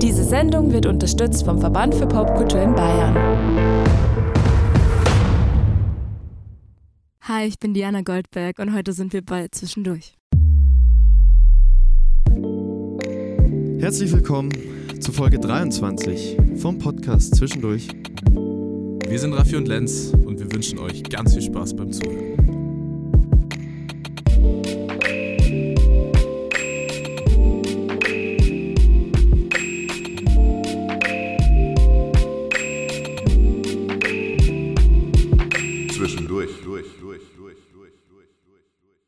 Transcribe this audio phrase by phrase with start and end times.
[0.00, 3.14] Diese Sendung wird unterstützt vom Verband für Popkultur in Bayern.
[7.22, 10.16] Hi, ich bin Diana Goldberg und heute sind wir bei Zwischendurch.
[13.78, 14.50] Herzlich willkommen
[15.00, 17.88] zu Folge 23 vom Podcast Zwischendurch.
[19.08, 22.53] Wir sind Raffi und Lenz und wir wünschen euch ganz viel Spaß beim Zuhören.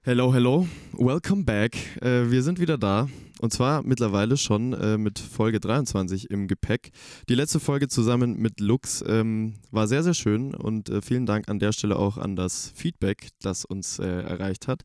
[0.09, 1.75] Hello, hello, welcome back.
[2.01, 3.09] Äh, wir sind wieder da
[3.41, 6.91] und zwar mittlerweile schon äh, mit Folge 23 im Gepäck.
[7.29, 11.49] Die letzte Folge zusammen mit Lux ähm, war sehr, sehr schön und äh, vielen Dank
[11.49, 14.83] an der Stelle auch an das Feedback, das uns äh, erreicht hat.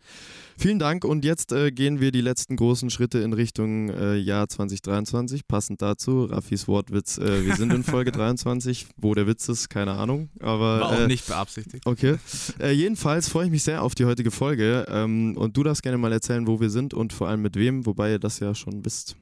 [0.58, 4.50] Vielen Dank und jetzt äh, gehen wir die letzten großen Schritte in Richtung äh, Jahr
[4.50, 5.48] 2023.
[5.48, 8.88] Passend dazu, Raffis Wortwitz, äh, wir sind in Folge 23.
[8.97, 10.30] Wo der Witz ist, keine Ahnung.
[10.40, 11.86] Aber, War auch nicht beabsichtigt.
[11.86, 12.18] Okay.
[12.59, 14.86] Jedenfalls freue ich mich sehr auf die heutige Folge.
[14.90, 17.86] Ähm, und du darfst gerne mal erzählen, wo wir sind und vor allem mit wem,
[17.86, 19.16] wobei ihr das ja schon wisst.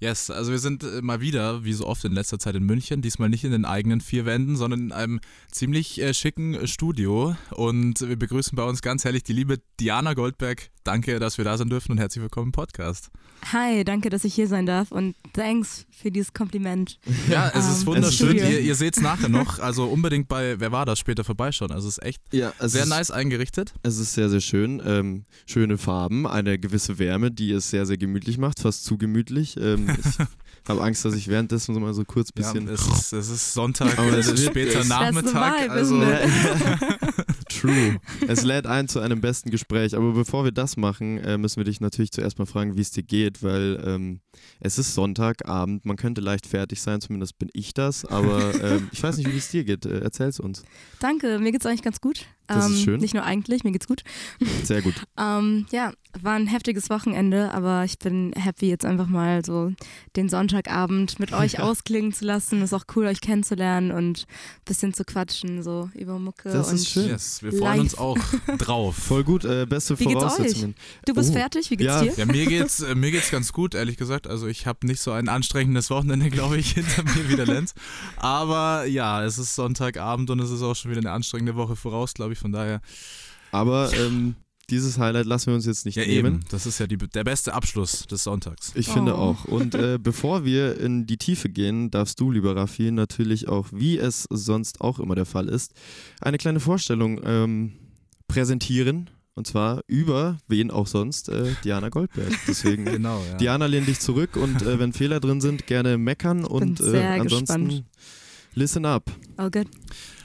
[0.00, 3.00] Yes, also wir sind äh, mal wieder, wie so oft in letzter Zeit in München,
[3.00, 5.20] diesmal nicht in den eigenen vier Wänden, sondern in einem
[5.50, 7.36] ziemlich äh, schicken äh, Studio.
[7.50, 10.70] Und wir begrüßen bei uns ganz herrlich die liebe Diana Goldberg.
[10.82, 13.10] Danke, dass wir da sein dürfen und herzlich willkommen im Podcast.
[13.52, 16.98] Hi, danke, dass ich hier sein darf und thanks für dieses Kompliment.
[17.28, 18.36] Ja, es ist Ähm, wunderschön.
[18.36, 19.58] Ihr ihr seht es nachher noch.
[19.58, 21.70] Also unbedingt bei Wer war das später vorbeischauen.
[21.70, 23.74] Also es ist echt Ja, es sehr ist, nice eingerichtet.
[23.82, 24.82] Es ist sehr, sehr schön.
[24.84, 29.56] Ähm, schöne Farben, eine gewisse Wärme, die es sehr, sehr gemütlich macht, fast zu gemütlich.
[29.58, 29.88] Ähm,
[30.64, 32.66] ich habe Angst, dass ich währenddessen so mal so kurz Ja, bisschen.
[32.68, 35.68] es, ist, es ist Sonntag, Aber es ist wird- später Nachmittag.
[35.68, 37.24] Also isn't
[37.64, 37.98] True.
[38.28, 39.96] Es lädt ein zu einem besten Gespräch.
[39.96, 42.90] Aber bevor wir das machen, äh, müssen wir dich natürlich zuerst mal fragen, wie es
[42.90, 44.20] dir geht, weil ähm,
[44.60, 45.86] es ist Sonntagabend.
[45.86, 48.04] Man könnte leicht fertig sein, zumindest bin ich das.
[48.04, 49.86] Aber ähm, ich weiß nicht, wie es dir geht.
[49.86, 50.64] Äh, erzähl's uns.
[51.00, 52.26] Danke, mir geht's eigentlich ganz gut.
[52.46, 53.00] Das ist ähm, schön.
[53.00, 54.02] Nicht nur eigentlich, mir geht's gut.
[54.64, 54.94] Sehr gut.
[55.18, 59.72] Ähm, ja, war ein heftiges Wochenende, aber ich bin happy, jetzt einfach mal so
[60.14, 62.62] den Sonntagabend mit euch ausklingen zu lassen.
[62.62, 66.50] Ist auch cool, euch kennenzulernen und ein bisschen zu quatschen, so über Mucke.
[66.50, 67.08] Das und ist schön.
[67.08, 68.00] Yes, wir freuen uns Live.
[68.00, 68.18] auch
[68.58, 68.94] drauf.
[68.96, 69.44] Voll gut.
[69.44, 70.32] Äh, beste Wie geht's euch?
[70.32, 70.74] Voraussetzungen.
[71.06, 71.32] Du bist Oh.
[71.32, 72.02] fertig, wie geht's Ja.
[72.02, 72.12] dir?
[72.16, 74.26] Ja, mir geht's, äh, mir geht's ganz gut, ehrlich gesagt.
[74.26, 77.74] Also ich habe nicht so ein anstrengendes Wochenende, glaube ich, hinter mir wie der Lenz.
[78.16, 82.14] Aber ja, es ist Sonntagabend und es ist auch schon wieder eine anstrengende Woche voraus,
[82.14, 82.33] glaube ich.
[82.38, 82.80] Von daher,
[83.52, 84.34] Aber ähm,
[84.70, 86.36] dieses Highlight lassen wir uns jetzt nicht ja nehmen.
[86.36, 88.72] eben, das ist ja die, der beste Abschluss des Sonntags.
[88.74, 89.18] Ich finde Oh.
[89.18, 89.44] auch.
[89.44, 93.98] Und äh, bevor wir in die Tiefe gehen, darfst du, lieber Raffi, natürlich auch, wie
[93.98, 95.72] es sonst auch immer der Fall ist,
[96.20, 97.72] eine kleine Vorstellung ähm,
[98.28, 99.10] präsentieren.
[99.36, 102.32] Und zwar über wen auch sonst, äh, Diana Goldberg.
[102.46, 103.36] Deswegen, Genau, ja.
[103.36, 107.64] Diana, lehn dich zurück und äh, wenn Fehler drin sind, gerne meckern und äh, ansonsten
[107.68, 107.84] gespannt.
[108.54, 109.10] listen up.
[109.36, 109.66] Oh gut.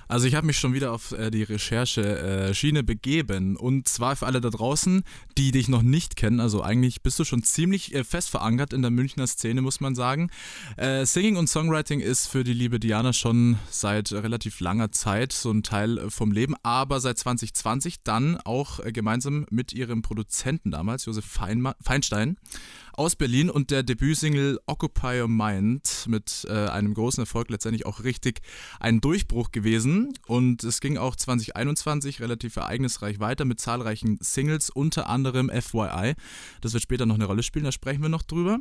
[0.09, 3.55] Also ich habe mich schon wieder auf äh, die Recherche-Schiene begeben.
[3.55, 5.03] Und zwar für alle da draußen,
[5.37, 8.81] die dich noch nicht kennen, also eigentlich bist du schon ziemlich äh, fest verankert in
[8.81, 10.31] der Münchner Szene, muss man sagen.
[10.77, 15.51] Äh, Singing und Songwriting ist für die liebe Diana schon seit relativ langer Zeit so
[15.51, 20.71] ein Teil äh, vom Leben, aber seit 2020 dann auch äh, gemeinsam mit ihrem Produzenten
[20.71, 22.37] damals, Josef Feinma Feinstein,
[22.99, 28.03] aus Berlin und der Debütsingle Occupy Your Mind mit äh, einem großen Erfolg letztendlich auch
[28.03, 28.41] richtig
[28.77, 30.11] ein Durchbruch gewesen.
[30.27, 36.15] Und es ging auch 2021 relativ ereignisreich weiter mit zahlreichen Singles, unter anderem FYI.
[36.59, 38.59] Das wird später noch eine Rolle spielen, da sprechen wir noch drüber.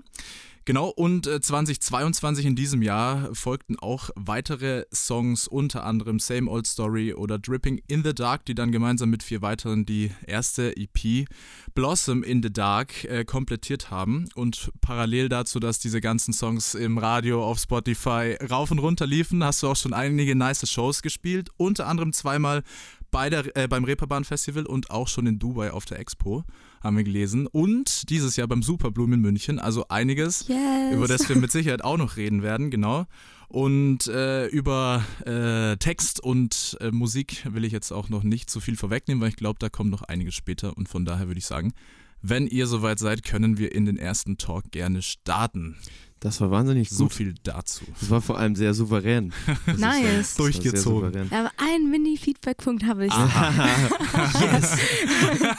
[0.68, 6.66] Genau, und äh, 2022 in diesem Jahr folgten auch weitere Songs, unter anderem Same Old
[6.66, 11.26] Story oder Dripping in the Dark, die dann gemeinsam mit vier weiteren die erste EP
[11.74, 14.28] Blossom in the Dark äh, komplettiert haben.
[14.34, 19.42] Und parallel dazu, dass diese ganzen Songs im Radio, auf Spotify rauf und runter liefen,
[19.42, 22.62] hast du auch schon einige nice Shows gespielt, unter anderem zweimal
[23.10, 26.44] bei der, äh, beim Reeperbahn Festival und auch schon in Dubai auf der Expo,
[26.82, 27.46] haben wir gelesen.
[27.46, 30.94] Und dieses Jahr beim Superblumen in München, also einiges Yes.
[30.94, 33.06] über das wir mit Sicherheit auch noch reden werden, genau.
[33.48, 38.60] Und äh, über äh, Text und äh, Musik will ich jetzt auch noch nicht zu
[38.60, 40.76] viel vorwegnehmen, weil ich glaube, da kommt noch einiges später.
[40.76, 41.72] Und von daher würde ich sagen,
[42.20, 45.76] wenn ihr soweit seid, können wir in den ersten Talk gerne starten.
[46.20, 47.12] Das war wahnsinnig So gut.
[47.14, 47.84] viel dazu.
[48.00, 49.32] Das war vor allem sehr souverän.
[49.66, 50.34] Das Nice.
[50.36, 51.30] Durchgezogen.
[51.32, 53.12] Aber einen Mini-Feedback-Punkt habe ich.
[54.40, 54.76] yes.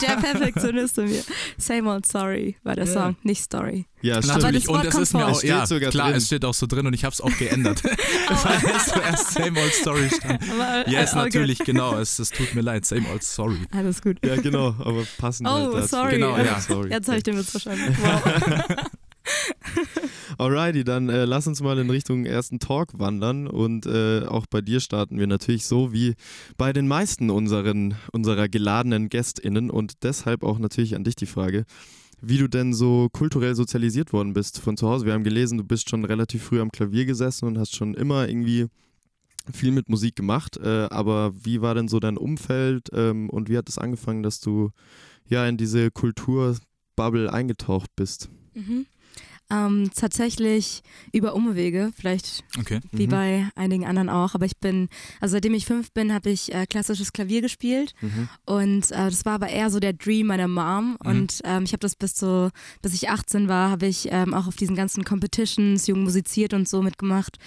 [0.02, 1.22] Der Perfektionist in mir.
[1.56, 2.92] Same old sorry war der Ja.
[2.92, 3.86] Song, nicht Story.
[4.02, 4.42] Ja, Aber stimmt.
[4.42, 5.28] Natürlich, und es kommt ist mir vor.
[5.28, 6.16] auch, Es steht ja, sogar klar, drin.
[6.16, 7.82] es steht auch so drin und ich habe es auch geändert.
[7.84, 10.42] weil es zuerst Same Old Story stand.
[10.50, 11.18] Aber, äh, Yes, okay.
[11.24, 13.58] natürlich, genau, es, es tut mir leid, Same Old Story.
[13.72, 14.18] Alles gut.
[14.24, 16.12] Ja, genau, aber passend Oh, halt sorry.
[16.12, 16.60] Genau, ja.
[16.60, 16.90] sorry.
[16.90, 17.96] Jetzt habe ich den Witz verstanden.
[18.00, 18.76] Wow.
[20.38, 24.60] Alrighty, dann äh, lass uns mal in Richtung ersten Talk wandern und äh, auch bei
[24.60, 26.14] dir starten wir natürlich so wie
[26.56, 31.64] bei den meisten unseren, unserer geladenen GästInnen und deshalb auch natürlich an dich die Frage,
[32.20, 35.06] wie du denn so kulturell sozialisiert worden bist von zu Hause.
[35.06, 38.28] Wir haben gelesen, du bist schon relativ früh am Klavier gesessen und hast schon immer
[38.28, 38.66] irgendwie
[39.52, 43.56] viel mit Musik gemacht, äh, aber wie war denn so dein Umfeld ähm, und wie
[43.56, 44.70] hat es angefangen, dass du
[45.28, 48.28] ja in diese Kulturbubble eingetaucht bist?
[48.54, 48.86] Mhm.
[49.50, 50.82] Ähm, tatsächlich
[51.12, 52.80] über Umwege, vielleicht Okay.
[52.92, 53.10] wie Mhm.
[53.10, 54.34] bei einigen anderen auch.
[54.34, 54.88] Aber ich bin,
[55.20, 58.28] also seitdem ich fünf bin, habe ich äh, klassisches Klavier gespielt Mhm.
[58.46, 60.96] und äh, das war aber eher so der Dream meiner Mom.
[61.04, 62.50] Und ähm, ich habe das bis so,
[62.82, 66.68] bis ich 18 war, habe ich ähm, auch auf diesen ganzen Competitions, jung musiziert und
[66.68, 67.38] so mitgemacht,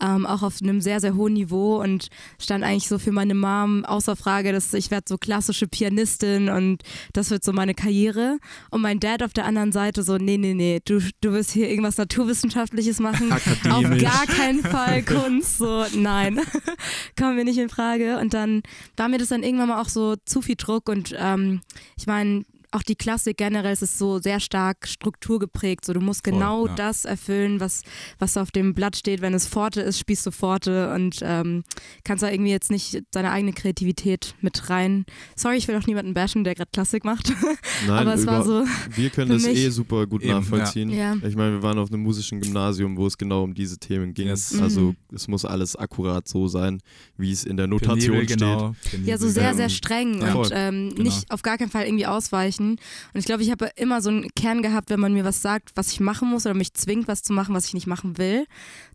[0.00, 2.08] ähm, auch auf einem sehr sehr hohen Niveau und
[2.38, 6.82] stand eigentlich so für meine Mom außer Frage, dass ich werde so klassische Pianistin und
[7.12, 8.38] das wird so meine Karriere.
[8.70, 11.68] Und mein Dad auf der anderen Seite so, nee nee nee, du du wirst hier
[11.68, 13.32] irgendwas naturwissenschaftliches machen.
[13.70, 15.58] Auf gar keinen Fall Kunst.
[15.58, 16.40] So, nein,
[17.18, 18.18] kommen wir nicht in Frage.
[18.18, 18.62] Und dann
[18.96, 20.88] war mir das dann irgendwann mal auch so zu viel Druck.
[20.88, 21.60] Und ähm,
[21.96, 25.84] ich meine, auch die Klassik generell es ist so sehr stark strukturgeprägt.
[25.84, 26.74] So, du musst Voll, genau ja.
[26.74, 27.82] das erfüllen, was,
[28.18, 29.20] was auf dem Blatt steht.
[29.20, 31.64] Wenn es Pforte ist, spielst du Pforte und ähm,
[32.04, 35.04] kannst da irgendwie jetzt nicht deine eigene Kreativität mit rein.
[35.36, 37.32] Sorry, ich will auch niemanden bashen, der gerade Klassik macht.
[37.86, 40.90] Nein, Aber es war so, wir können das eh super gut Eben, nachvollziehen.
[40.90, 41.14] ja.
[41.26, 44.28] Ich meine, wir waren auf einem musischen Gymnasium, wo es genau um diese Themen ging.
[44.28, 44.58] Yes.
[44.60, 44.96] Also Mhm.
[45.14, 46.80] es muss alles akkurat so sein,
[47.16, 48.38] wie es in der Notation Penibel, steht.
[48.38, 48.74] genau.
[48.90, 49.08] Penibel.
[49.08, 50.34] Ja, so sehr, sehr streng ja.
[50.34, 51.02] und ähm, Genau.
[51.02, 52.57] nicht auf gar keinen Fall irgendwie ausweichen.
[52.66, 52.78] Und
[53.14, 55.92] ich glaube, ich habe immer so einen Kern gehabt, wenn man mir was sagt, was
[55.92, 58.46] ich machen muss oder mich zwingt, was zu machen, was ich nicht machen will,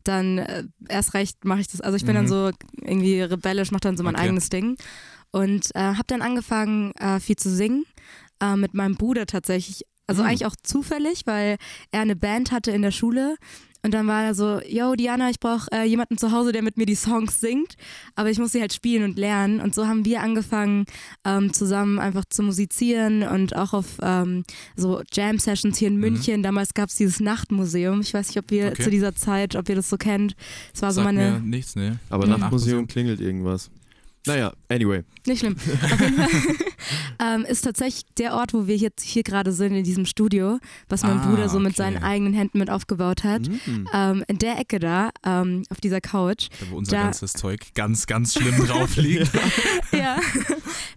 [0.03, 1.81] dann äh, erst recht mache ich das.
[1.81, 2.29] Also ich bin dann Mhm.
[2.29, 2.51] so
[2.81, 4.25] irgendwie rebellisch, mache dann so mein Okay.
[4.25, 4.75] eigenes Ding.
[5.31, 7.85] Und äh, habe dann angefangen, äh, viel zu singen
[8.41, 9.83] äh, mit meinem Bruder tatsächlich.
[10.05, 10.29] Also Mhm.
[10.29, 11.57] eigentlich auch zufällig, weil
[11.91, 13.35] er eine Band hatte in der Schule.
[13.85, 16.77] Und dann war er so, yo Diana, ich brauche äh, jemanden zu Hause, der mit
[16.77, 17.75] mir die Songs singt,
[18.15, 19.59] aber ich muss sie halt spielen und lernen.
[19.59, 20.85] Und so haben wir angefangen,
[21.25, 24.45] ähm, zusammen einfach zu musizieren und auch auf ähm,
[24.77, 25.99] so Jam-Sessions hier in Mhm.
[25.99, 26.43] München.
[26.43, 27.99] Damals gab es dieses Nachtmuseum.
[27.99, 28.83] Ich weiß nicht, ob ihr Okay.
[28.83, 30.35] zu dieser Zeit, ob ihr das so kennt.
[30.73, 31.99] Es war so Sagt meine, mir nichts, ne?
[32.09, 32.39] Aber Mhm.
[32.39, 33.69] nach Museum klingelt irgendwas.
[34.25, 35.03] Naja, anyway.
[35.27, 35.55] Nicht schlimm.
[35.57, 36.29] Auf jeden Fall
[37.19, 41.03] ähm, ist tatsächlich der Ort, wo wir jetzt hier gerade sind, in diesem Studio, was
[41.03, 41.77] mein Ah, Bruder so mit okay.
[41.77, 43.41] seinen eigenen Händen mit aufgebaut hat.
[43.49, 43.89] Mhm.
[43.93, 46.47] Ähm, in der Ecke da, ähm, auf dieser Couch.
[46.59, 49.29] Da, wo unser Da- ganzes Zeug ganz, ganz schlimm drauf liegt.
[49.91, 50.17] ja,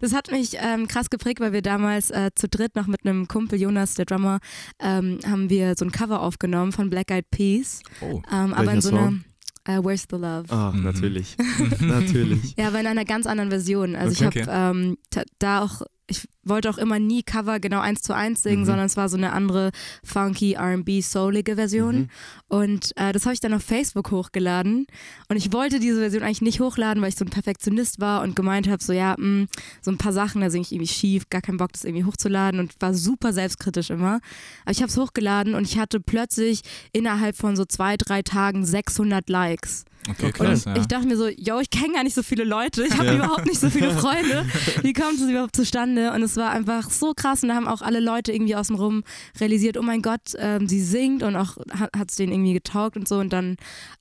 [0.00, 3.26] das hat mich ähm, krass geprägt, weil wir damals äh, zu dritt noch mit einem
[3.26, 4.38] Kumpel, Jonas, der Drummer,
[4.78, 7.80] ähm, haben wir so ein Cover aufgenommen von Black Eyed Peas.
[8.00, 8.22] Oh.
[8.32, 9.24] Ähm, aber in so einer Song?
[9.66, 10.44] Äh, Where's the Love?
[10.48, 10.82] Ah, Mhm.
[10.84, 11.36] natürlich.
[11.80, 12.54] natürlich.
[12.56, 13.94] Ja, aber in einer ganz anderen Version.
[13.96, 14.40] Also Okay.
[14.42, 18.14] ich habe ähm, ta- da auch, ich wollte auch immer nie Cover genau eins zu
[18.14, 18.66] eins singen, Mhm.
[18.66, 19.70] sondern es war so eine andere
[20.04, 21.96] funky R&B soulige Version.
[21.98, 22.08] Mhm.
[22.48, 24.86] Und äh, das habe ich dann auf Facebook hochgeladen.
[25.28, 28.36] Und ich wollte diese Version eigentlich nicht hochladen, weil ich so ein Perfektionist war und
[28.36, 29.46] gemeint habe, so ja, mh,
[29.82, 32.60] so ein paar Sachen, da singe ich irgendwie schief, gar keinen Bock, das irgendwie hochzuladen
[32.60, 34.20] und war super selbstkritisch immer.
[34.64, 36.60] Aber ich habe es hochgeladen und ich hatte plötzlich
[36.92, 39.84] innerhalb von so zwei, drei Tagen 600 Likes.
[40.10, 40.64] Okay, krass.
[40.64, 40.76] Ja.
[40.76, 43.14] Ich dachte mir so, yo, ich kenne gar nicht so viele Leute, ich habe Ja.
[43.16, 44.46] überhaupt nicht so viele Freunde.
[44.82, 46.12] Wie kommt es überhaupt zustande?
[46.12, 49.02] Und es war einfach so krass und da haben auch alle Leute irgendwie außen rum
[49.40, 53.08] realisiert, oh mein Gott, ähm, sie singt und auch hat es denen irgendwie getaugt und
[53.08, 53.56] so und dann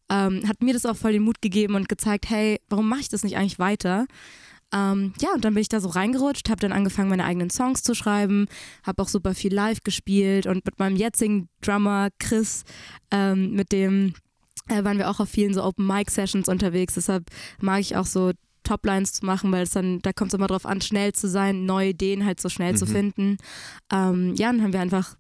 [0.10, 3.10] ähm, hat mir das auch voll den Mut gegeben und gezeigt, hey, warum mache ich
[3.10, 4.06] das nicht eigentlich weiter?
[4.74, 7.84] Ähm, ja, und dann bin ich da so reingerutscht, habe dann angefangen, meine eigenen Songs
[7.84, 8.48] zu schreiben,
[8.84, 12.64] habe auch super viel live gespielt und mit meinem jetzigen Drummer Chris,
[13.12, 14.14] ähm, mit dem
[14.70, 16.96] äh, waren wir auch auf vielen so Open Mic Sessions unterwegs.
[16.96, 17.26] Deshalb
[17.60, 18.32] mag ich auch so
[18.64, 21.66] Toplines zu machen, weil es dann, da kommt es immer drauf an, schnell zu sein,
[21.66, 22.90] neue Ideen halt so schnell zu Mhm.
[22.90, 23.38] finden.
[23.94, 25.16] Ähm, ja, dann haben wir einfach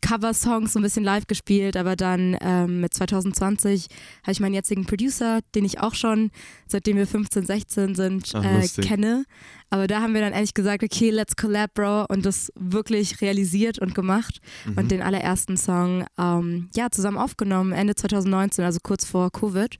[0.00, 3.86] Cover-Songs so ein bisschen live gespielt, aber dann ähm, mit 2020
[4.22, 6.30] habe ich meinen jetzigen Producer, den ich auch schon,
[6.66, 9.24] seitdem wir 15, 16 sind, Ach, äh, kenne.
[9.70, 13.78] Aber da haben wir dann ehrlich gesagt, okay, let's collab, Bro, und das wirklich realisiert
[13.78, 14.78] und gemacht Mhm.
[14.78, 19.76] und den allerersten Song ähm, ja, zusammen aufgenommen, Ende 2019, also kurz vor Covid,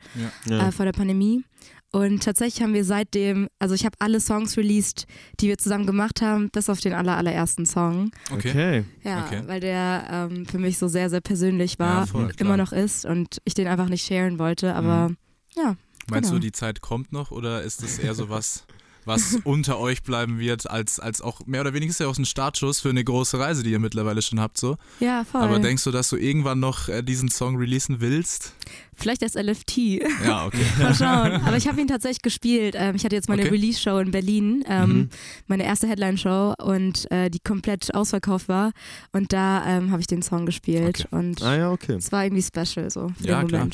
[0.46, 0.68] ja.
[0.68, 1.42] äh, vor der Pandemie.
[1.90, 5.06] Und tatsächlich haben wir seitdem, also ich habe alle Songs released,
[5.40, 8.10] die wir zusammen gemacht haben, bis auf den aller, allerersten Song.
[8.30, 8.84] Okay.
[9.04, 9.42] Ja, Okay.
[9.46, 12.46] weil der ähm, für mich so sehr, sehr persönlich war, Ja, voll, und klar.
[12.46, 14.74] immer noch ist und ich den einfach nicht sharen wollte.
[14.74, 15.12] Aber
[15.56, 15.76] ja,
[16.10, 16.34] Meinst genau.
[16.34, 18.66] du, die Zeit kommt noch oder ist das eher so was,
[19.08, 22.24] was unter euch bleiben wird, als, als auch mehr oder weniger ist ja auch ein
[22.24, 24.56] Startschuss für eine große Reise, die ihr mittlerweile schon habt.
[24.58, 24.76] So.
[25.00, 25.40] Ja, voll.
[25.40, 28.52] Aber denkst du, dass du irgendwann noch äh, diesen Song releasen willst?
[28.94, 29.76] Vielleicht als LFT.
[30.24, 30.64] Ja, okay.
[30.78, 31.32] Mal schauen.
[31.44, 32.74] Aber ich habe ihn tatsächlich gespielt.
[32.76, 33.50] Ähm, ich hatte jetzt meine Okay.
[33.52, 35.08] Release-Show in Berlin, ähm, Mhm.
[35.46, 38.72] meine erste Headline-Show und äh, die komplett ausverkauft war.
[39.12, 41.06] Und da ähm, habe ich den Song gespielt.
[41.06, 41.16] Okay.
[41.16, 41.94] Und Ah ja, okay.
[41.94, 43.68] es war irgendwie special so für Ja, den klar.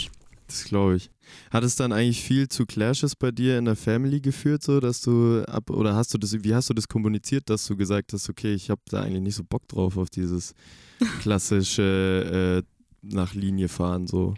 [0.46, 1.10] Das glaube ich.
[1.50, 5.00] Hat es dann eigentlich viel zu Clashes bei dir in der Family geführt, so dass
[5.00, 8.28] du ab oder hast du das, wie hast du das kommuniziert, dass du gesagt hast,
[8.28, 10.54] okay, ich habe da eigentlich nicht so Bock drauf auf dieses
[11.20, 12.68] klassische äh,
[13.02, 14.34] nach Linie fahren so.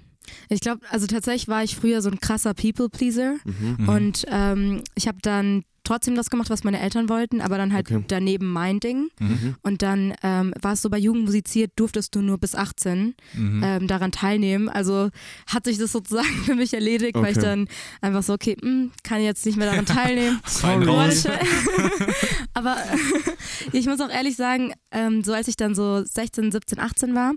[0.49, 3.37] Ich glaube, also tatsächlich war ich früher so ein krasser People-Pleaser.
[3.45, 3.77] Mhm.
[3.79, 3.89] Mhm.
[3.89, 7.87] Und ähm, ich habe dann trotzdem das gemacht, was meine Eltern wollten, aber dann halt
[7.91, 8.05] Okay.
[8.09, 9.09] daneben mein Ding.
[9.21, 9.55] Mhm.
[9.63, 13.63] Und dann ähm, war es so, bei Jugend musiziert durftest du nur bis 18 Mhm.
[13.65, 14.69] ähm, daran teilnehmen.
[14.69, 15.11] Also
[15.47, 17.47] hat sich das sozusagen für mich erledigt, weil ich Okay.
[17.47, 17.69] dann
[18.01, 20.41] einfach so, okay, hm, kann jetzt nicht mehr daran teilnehmen.
[22.55, 22.77] Aber
[23.73, 27.33] ich muss auch ehrlich sagen, ähm, so als ich dann so 16, 17, 18 war,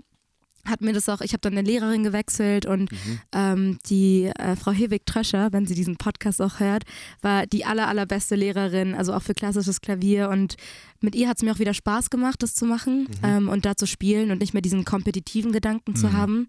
[0.66, 3.20] hat mir das auch, ich habe dann eine Lehrerin gewechselt und Mhm.
[3.32, 6.84] ähm, die äh, Frau Hewig Tröscher, wenn sie diesen Podcast auch hört,
[7.22, 10.56] war die aller, allerbeste Lehrerin, also auch für klassisches Klavier und
[11.00, 13.74] mit ihr hat es mir auch wieder Spaß gemacht, das zu machen ähm, und da
[13.74, 16.12] zu spielen und nicht mehr diesen kompetitiven Gedanken zu Mhm.
[16.12, 16.48] haben.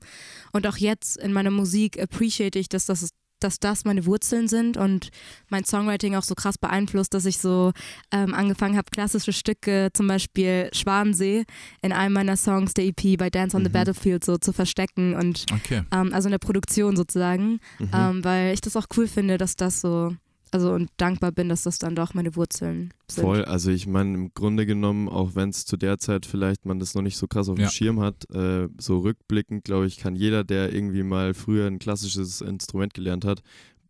[0.52, 3.10] Und auch jetzt in meiner Musik appreciate ich, dass das
[3.44, 5.10] dass das meine Wurzeln sind und
[5.50, 7.72] mein Songwriting auch so krass beeinflusst, dass ich so
[8.12, 11.46] ähm, angefangen habe, klassische Stücke, zum Beispiel Schwansee,
[11.82, 13.74] in einem meiner Songs der EP bei Dance on the Mhm.
[13.74, 15.82] Battlefield so zu verstecken und Okay.
[15.92, 17.90] ähm, also in der Produktion sozusagen, Mhm.
[17.94, 20.16] ähm, weil ich das auch cool finde, dass das so,
[20.52, 23.24] also und dankbar bin, dass das dann doch meine Wurzeln sind.
[23.24, 26.80] Voll, also ich meine im Grunde genommen, auch wenn es zu der Zeit vielleicht man
[26.80, 27.70] das noch nicht so krass auf dem Ja.
[27.70, 32.42] Schirm hat, äh, so rückblickend, glaube ich, kann jeder, der irgendwie mal früher ein klassisches
[32.42, 33.42] Instrument gelernt hat,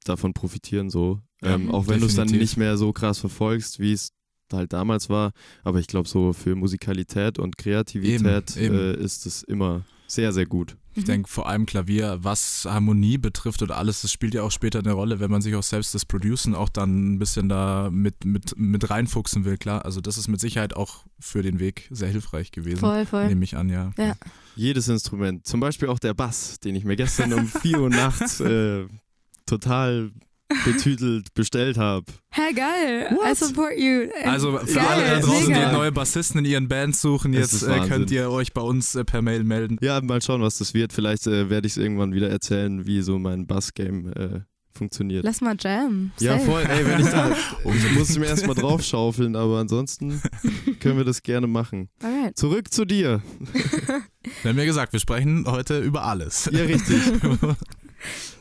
[0.04, 1.20] davon profitieren so.
[1.42, 4.12] Ja, ähm, auch wenn du es dann nicht mehr so krass verfolgst, wie es
[4.54, 5.32] halt damals war.
[5.64, 8.76] Aber ich glaube, so für Musikalität und Kreativität Eben, eben.
[8.76, 10.78] Äh, ist es immer sehr, sehr gut.
[10.94, 14.80] Ich denke vor allem Klavier, was Harmonie betrifft oder alles, das spielt ja auch später
[14.80, 18.26] eine Rolle, wenn man sich auch selbst das Producen auch dann ein bisschen da mit,
[18.26, 19.86] mit, mit reinfuchsen will, klar.
[19.86, 22.80] Also das ist mit Sicherheit auch für den Weg sehr hilfreich gewesen.
[22.80, 23.28] Voll, voll.
[23.28, 23.94] Nehme ich an, ja.
[23.98, 24.16] Ja.
[24.58, 28.42] Jedes Instrument, zum Beispiel auch der Bass, den ich mir gestern um 4 Uhr nachts
[28.42, 28.86] äh,
[29.46, 30.12] total
[30.66, 32.06] betütelt bestellt habe.
[32.30, 33.08] Hey, geil.
[33.12, 33.38] I What?
[33.38, 34.08] support you.
[34.24, 35.70] Also für Geil, alle da draußen, mega.
[35.70, 39.04] die neue Bassisten in ihren Bands suchen, jetzt äh, könnt ihr euch bei uns äh,
[39.04, 39.78] per Mail melden.
[39.82, 40.94] Ja, mal schauen, was das wird.
[40.94, 44.40] Vielleicht äh, werde ich es irgendwann wieder erzählen, wie so mein Bass-Game äh,
[44.74, 45.24] funktioniert.
[45.26, 46.12] Lass mal jam.
[46.20, 46.46] Ja, Safe.
[46.46, 46.64] voll.
[46.64, 47.36] Ey, wenn ich da.
[47.66, 50.22] Ich muss mir erstmal draufschaufeln, aber ansonsten
[50.80, 51.90] können wir das gerne machen.
[52.02, 52.38] Alright.
[52.38, 53.22] Zurück zu dir.
[54.44, 56.48] Wir haben ja gesagt, wir sprechen heute über alles.
[56.52, 56.98] Ja, richtig.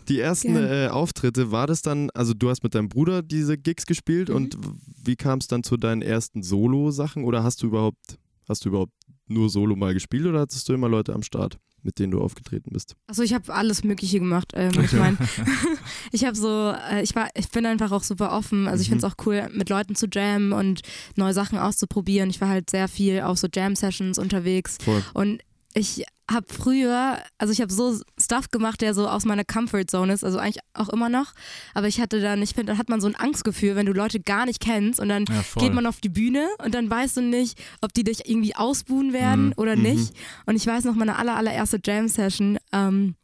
[0.08, 3.86] Die ersten äh, Auftritte, war das dann, also du hast mit deinem Bruder diese Gigs
[3.86, 4.34] gespielt Mhm.
[4.34, 4.58] und
[5.04, 8.92] wie kam es dann zu deinen ersten Solo-Sachen oder hast du überhaupt, hast du überhaupt
[9.28, 12.70] nur Solo mal gespielt oder hattest du immer Leute am Start, mit denen du aufgetreten
[12.72, 12.96] bist?
[13.06, 14.52] Also ich habe alles Mögliche gemacht.
[14.56, 15.16] Ähm, Ich meine,
[16.12, 18.66] ich habe so, äh, ich war, ich bin einfach auch super offen.
[18.66, 18.94] Also ich Mhm.
[18.94, 20.80] finde es auch cool, mit Leuten zu jammen und
[21.16, 22.30] neue Sachen auszuprobieren.
[22.30, 25.04] Ich war halt sehr viel auf so Jam-Sessions unterwegs Voll.
[25.14, 25.40] und
[25.74, 30.12] ich habe früher, also ich habe so Stuff gemacht, der so aus meiner Comfort Zone
[30.12, 31.32] ist, also eigentlich auch immer noch.
[31.74, 34.20] Aber ich hatte dann, ich finde, da hat man so ein Angstgefühl, wenn du Leute
[34.20, 37.22] gar nicht kennst und dann Ja, geht man auf die Bühne und dann weißt du
[37.22, 39.52] nicht, ob die dich irgendwie ausbuhen werden Mhm.
[39.56, 39.82] oder Mhm.
[39.82, 40.12] nicht.
[40.46, 43.14] Und ich weiß noch, meine aller, allererste Jam-Session, ähm,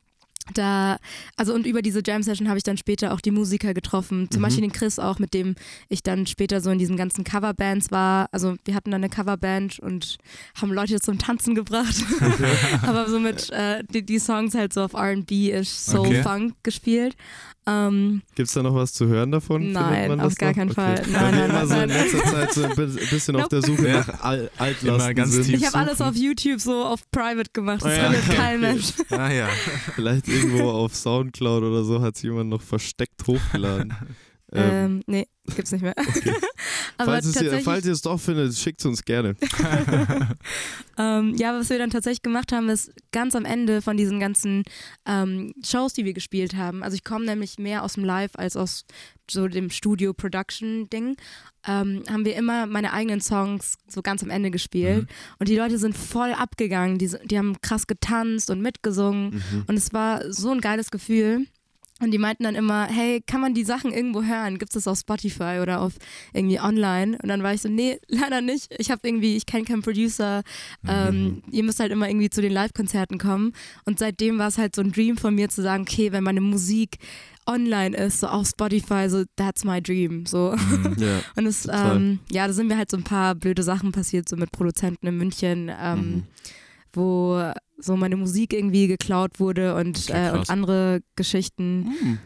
[0.55, 0.99] da,
[1.37, 4.45] also und über diese Jam-Session habe ich dann später auch die Musiker getroffen, zum Mhm.
[4.45, 5.55] Beispiel den Chris auch, mit dem
[5.89, 8.29] ich dann später so in diesen ganzen Coverbands war.
[8.33, 10.19] Also wir hatten dann eine Coverband und
[10.61, 11.97] haben Leute zum Tanzen gebracht.
[12.83, 16.23] Aber so mit äh, die, die Songs halt so auf R&B-ish, Soul, Okay.
[16.23, 17.17] Funk gespielt.
[17.69, 19.73] Ähm, Gibt es da noch was zu hören davon?
[19.73, 20.57] Nein, man auf das gar noch?
[20.57, 21.01] keinen Fall.
[21.01, 21.11] Okay.
[21.11, 21.89] Nein, wir nein, immer so in nein.
[21.89, 25.45] letzter Zeit so ein bi- bisschen auf der Suche nach Al Immer Altlasten ganz sind.
[25.47, 25.55] tief.
[25.61, 27.83] ich habe alles auf YouTube so auf Private gemacht.
[27.85, 28.11] Das Ah, ja.
[28.13, 28.73] findet kein Okay.
[28.73, 28.93] Mensch.
[29.11, 29.49] Ah ja.
[29.97, 33.93] Vielleicht irgendwo auf Soundcloud oder so hat es jemand noch versteckt hochgeladen.
[34.53, 35.95] ähm, Ähm, nee, gibt's nicht mehr.
[36.99, 39.37] Aber falls, ihr, falls ihr es doch findet, schickt es uns gerne.
[40.99, 44.63] ähm, ja, was wir dann tatsächlich gemacht haben, ist ganz am Ende von diesen ganzen
[45.05, 46.83] ähm, Shows, die wir gespielt haben.
[46.83, 48.85] Also ich komme nämlich mehr aus dem Live als aus
[49.29, 51.17] so dem Studio-Production-Ding.
[51.67, 55.03] Ähm, haben wir immer meine eigenen Songs so ganz am Ende gespielt.
[55.03, 55.09] Mhm.
[55.41, 56.99] Und die Leute sind voll abgegangen.
[56.99, 59.35] Die, die haben krass getanzt und mitgesungen.
[59.35, 59.65] Mhm.
[59.67, 61.47] Und es war so ein geiles Gefühl.
[61.99, 64.59] Und die meinten dann immer, hey, kann man die Sachen irgendwo hören?
[64.59, 65.95] Gibt es das auf Spotify oder auf
[66.35, 67.17] irgendwie online?
[67.23, 68.69] Und dann war ich so, nee, leider nicht.
[68.79, 70.43] Ich habe irgendwie, ich kenne keinen Producer.
[70.87, 71.43] Ähm, Mhm.
[71.53, 73.53] ihr müsst halt immer irgendwie zu den Live-Konzerten kommen.
[73.87, 76.43] Und seitdem war es halt so ein Dream von mir zu sagen, okay, wenn meine
[76.43, 76.99] Musik
[77.47, 80.27] online ist, so auf Spotify, so that's my dream.
[80.27, 80.55] So.
[80.55, 80.97] Mhm.
[80.99, 81.21] Ja.
[81.37, 84.37] Und es, ähm, ja, da sind mir halt so ein paar blöde Sachen passiert, so
[84.37, 86.23] mit Produzenten in München, ähm, Mhm.
[86.97, 91.95] Wo so meine Musik irgendwie geklaut wurde und, Okay, äh, und andere Geschichten.
[92.01, 92.19] Hm.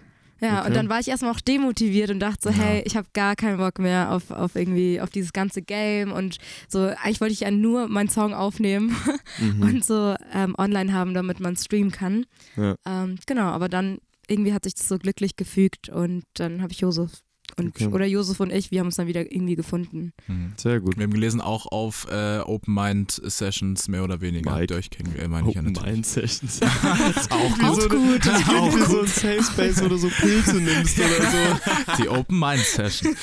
[0.43, 0.69] Ja, Okay.
[0.69, 2.57] und dann war ich erstmal auch demotiviert und dachte so, Ja.
[2.65, 6.39] hey, ich habe gar keinen Bock mehr auf, auf irgendwie, auf dieses ganze Game und
[6.67, 8.97] so, eigentlich wollte ich ja nur meinen Song aufnehmen
[9.39, 9.62] Mhm.
[9.62, 12.25] und so ähm, online haben, damit man streamen kann.
[12.57, 12.75] Ja.
[12.87, 13.99] Ähm, genau, aber dann
[14.29, 17.11] irgendwie hat sich das so glücklich gefügt und dann habe ich Josef
[17.61, 17.87] und Okay.
[17.87, 20.12] oder Josef und ich, wir haben uns dann wieder irgendwie gefunden.
[20.26, 20.52] Mhm.
[20.57, 20.97] Sehr gut.
[20.97, 24.50] Wir haben gelesen, auch auf äh, Open Mind Sessions mehr oder weniger.
[24.59, 24.73] Mike.
[24.75, 25.31] Ihr euch kennengelernt?
[25.31, 25.73] Meine ich ja Open.
[25.85, 26.61] Mind Sessions.
[27.31, 28.26] Auch Auch so gut.
[28.29, 31.93] Eine, Auch wie so ein Safe Space, wo du so Pilze nimmst oder so.
[32.02, 33.14] Die Open Mind Session.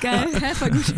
[0.00, 0.94] Geil, voll gut.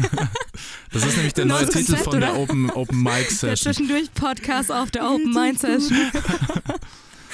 [0.92, 2.40] Das ist nämlich der neue Titel Konzept, von der oder?
[2.40, 3.56] Open, Open Mic Ja, Session.
[3.74, 5.96] zwischendurch Podcast auf der Open Mind Session.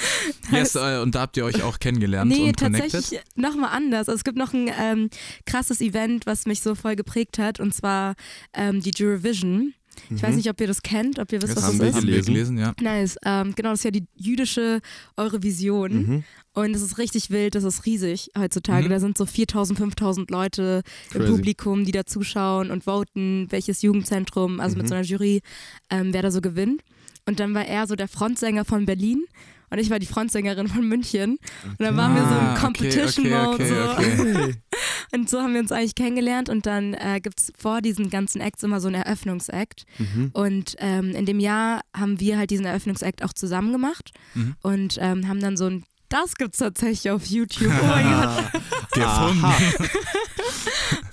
[0.51, 2.91] Yes, äh, und da habt ihr euch auch kennengelernt Nee, und connected.
[2.91, 4.07] tatsächlich nochmal anders.
[4.09, 5.09] Also es gibt noch ein ähm,
[5.45, 8.15] krasses Event, was mich so voll geprägt hat, und zwar
[8.53, 9.73] ähm, die Eurovision.
[10.15, 11.89] Ich weiß nicht, ob ihr das kennt, ob ihr wisst, Das was haben das wir
[11.89, 11.95] ist.
[11.97, 12.55] haben wir gelesen.
[12.55, 12.73] gelesen, ja.
[12.81, 13.17] Nice.
[13.25, 14.79] Ähm, genau, das ist ja die jüdische
[15.17, 15.91] Eurovision.
[15.93, 16.23] Mhm.
[16.53, 18.85] Und es ist richtig wild, das ist riesig heutzutage.
[18.85, 18.89] Mhm.
[18.91, 21.31] Da sind so 4000, 5000 Leute im Crazy.
[21.33, 24.89] Publikum, die da zuschauen und voten, welches Jugendzentrum, also mit Mhm.
[24.89, 25.41] so einer Jury,
[25.89, 26.81] ähm, wer da so gewinnt.
[27.25, 29.25] Und dann war er so der Frontsänger von Berlin
[29.71, 31.37] und ich war die Frontsängerin von München.
[31.65, 33.49] Und dann waren wir so Ah, im okay, Competition-Mode.
[33.49, 33.91] okay, so.
[33.91, 34.55] okay, Hey.
[35.11, 36.49] Und so haben wir uns eigentlich kennengelernt.
[36.49, 39.85] Und dann äh, gibt es vor diesen ganzen Acts immer so einen Eröffnungsakt.
[39.97, 40.29] Mhm.
[40.33, 44.55] Und ähm, in dem Jahr haben wir halt diesen Eröffnungsakt auch zusammen gemacht Mhm.
[44.61, 47.71] und ähm, haben dann so ein das gibt's tatsächlich auf YouTube.
[47.71, 48.61] Oh mein Gott.
[48.93, 49.45] Gefunden.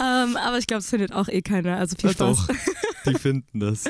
[0.01, 1.77] ähm, aber ich glaube, es findet auch eh keiner.
[1.77, 2.47] Also viel Spaß.
[2.47, 2.49] doch.
[3.07, 3.85] Die finden das.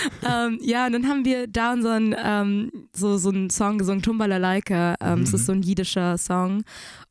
[0.28, 4.94] ähm, ja, und dann haben wir da unseren ähm, so, so einen Song gesungen, Tumbalalaika.
[5.00, 5.34] Ähm, Das Mhm.
[5.36, 6.62] ist so ein jiddischer Song.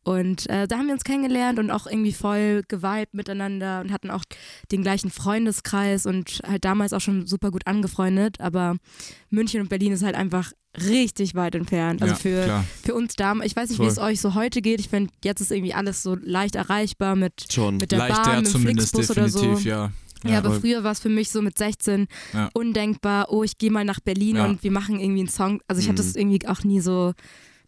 [0.03, 4.11] Und äh, da haben wir uns kennengelernt und auch irgendwie voll geweibt miteinander und hatten
[4.11, 4.23] auch
[4.71, 8.39] den gleichen Freundeskreis und halt damals auch schon super gut angefreundet.
[8.39, 8.75] Aber
[9.31, 10.51] München und Berlin ist halt einfach
[10.85, 12.01] richtig weit entfernt.
[12.03, 12.65] Also ja, für, klar.
[12.83, 13.87] für uns damals, ich weiß nicht, Voll.
[13.87, 14.79] wie es euch so heute geht.
[14.79, 17.77] Ich finde, jetzt ist irgendwie alles so leicht erreichbar mit, Schon.
[17.77, 19.39] mit der Leichter Bahn, mit dem zumindest, Flixbus oder so.
[19.39, 19.91] definitiv, ja.
[20.27, 22.49] Ja, aber früher war es für mich so mit 16 Ja.
[22.53, 24.45] undenkbar, oh, ich gehe mal nach Berlin Ja.
[24.45, 25.61] und wir machen irgendwie einen Song.
[25.67, 26.09] Also ich hatte Mhm.
[26.09, 27.13] es irgendwie auch nie so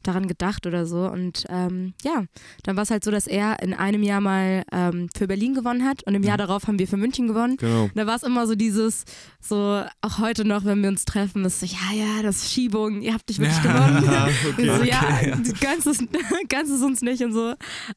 [0.03, 0.99] daran gedacht oder so.
[1.09, 2.23] Und ähm, ja,
[2.63, 5.83] dann war es halt so, dass er in einem Jahr mal ähm, für Berlin gewonnen
[5.83, 7.57] hat und im Jahr darauf haben wir für München gewonnen.
[7.57, 7.85] Genau.
[7.85, 9.03] Und da war es immer so dieses,
[9.41, 13.01] so auch heute noch, wenn wir uns treffen, ist so, ja, ja, das ist Schiebung,
[13.01, 13.73] ihr habt dich wirklich Ja.
[13.89, 14.07] gewonnen.
[14.57, 14.89] Wir so, okay.
[14.89, 16.03] ja, ganz ist,
[16.47, 17.55] ganz ist uns nicht und so.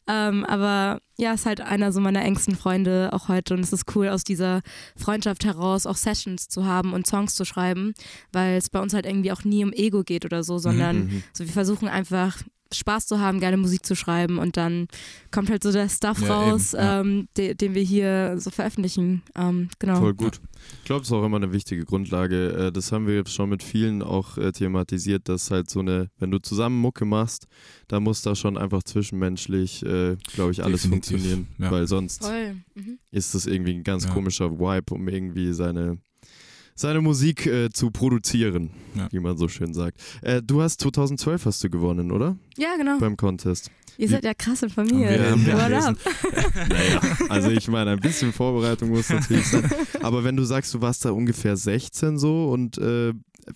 [0.09, 3.95] Ähm, aber ja, ist halt einer so meiner engsten Freunde auch heute und es ist
[3.95, 4.63] cool, aus dieser
[4.97, 7.93] Freundschaft heraus auch Sessions zu haben und Songs zu schreiben,
[8.33, 11.23] weil es bei uns halt irgendwie auch nie um Ego geht oder so, sondern Mhm.
[11.33, 12.39] so, wir versuchen einfach
[12.73, 14.87] Spaß zu haben, geile Musik zu schreiben und dann
[15.31, 17.01] kommt halt so der Stuff Ja, raus, eben, ja.
[17.01, 19.23] ähm, de, den wir hier so veröffentlichen.
[19.37, 19.97] Ähm, genau.
[20.01, 20.41] Voll gut.
[20.79, 22.49] Ich glaube, es ist auch immer eine wichtige Grundlage.
[22.69, 26.31] Äh, Das haben wir schon mit vielen auch äh, thematisiert, dass halt so eine, wenn
[26.31, 27.47] du zusammen Mucke machst,
[27.89, 31.49] da muss da schon einfach zwischenmenschlich, äh, glaube ich, alles Definitiv, funktionieren.
[31.59, 31.71] ja.
[31.71, 32.23] Weil sonst.
[32.75, 32.99] Mhm.
[33.11, 34.11] ist das irgendwie ein ganz Ja.
[34.13, 35.99] komischer Vibe, um irgendwie seine,
[36.81, 39.09] seine Musik äh, zu produzieren, Ja.
[39.11, 40.01] wie man so schön sagt.
[40.23, 42.37] Äh, du hast 2012 hast du gewonnen, oder?
[42.57, 42.99] Ja, genau.
[42.99, 43.71] Beim Contest.
[43.99, 45.21] Ihr seid ja krass informiert.
[45.31, 45.97] Haben wir- haben wir up?
[46.71, 49.69] Naja, also ich meine, ein bisschen Vorbereitung muss natürlich sein.
[50.03, 53.13] Aber wenn du sagst, du warst da ungefähr 16 so und äh,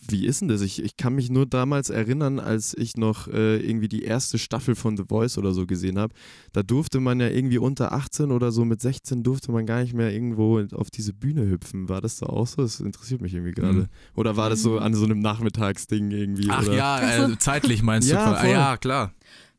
[0.08, 0.60] wie ist denn das?
[0.60, 4.74] Ich, ich kann mich nur damals erinnern, als ich noch äh, irgendwie die erste Staffel
[4.74, 6.14] von The Voice oder so gesehen habe.
[6.52, 9.94] Da durfte man ja irgendwie unter 18 oder so mit 16 durfte man gar nicht
[9.94, 11.88] mehr irgendwo auf diese Bühne hüpfen.
[11.88, 12.62] War das da auch so?
[12.62, 13.72] Das interessiert mich irgendwie gerade.
[13.74, 13.86] Mhm.
[14.14, 16.48] Oder war das so an so einem Nachmittagsding irgendwie?
[16.50, 16.74] Ach oder?
[16.74, 18.24] ja, äh, zeitlich meinst Ja, du?
[18.30, 18.34] voll.
[18.36, 18.50] Ah, voll.
[18.50, 19.14] ja, klar.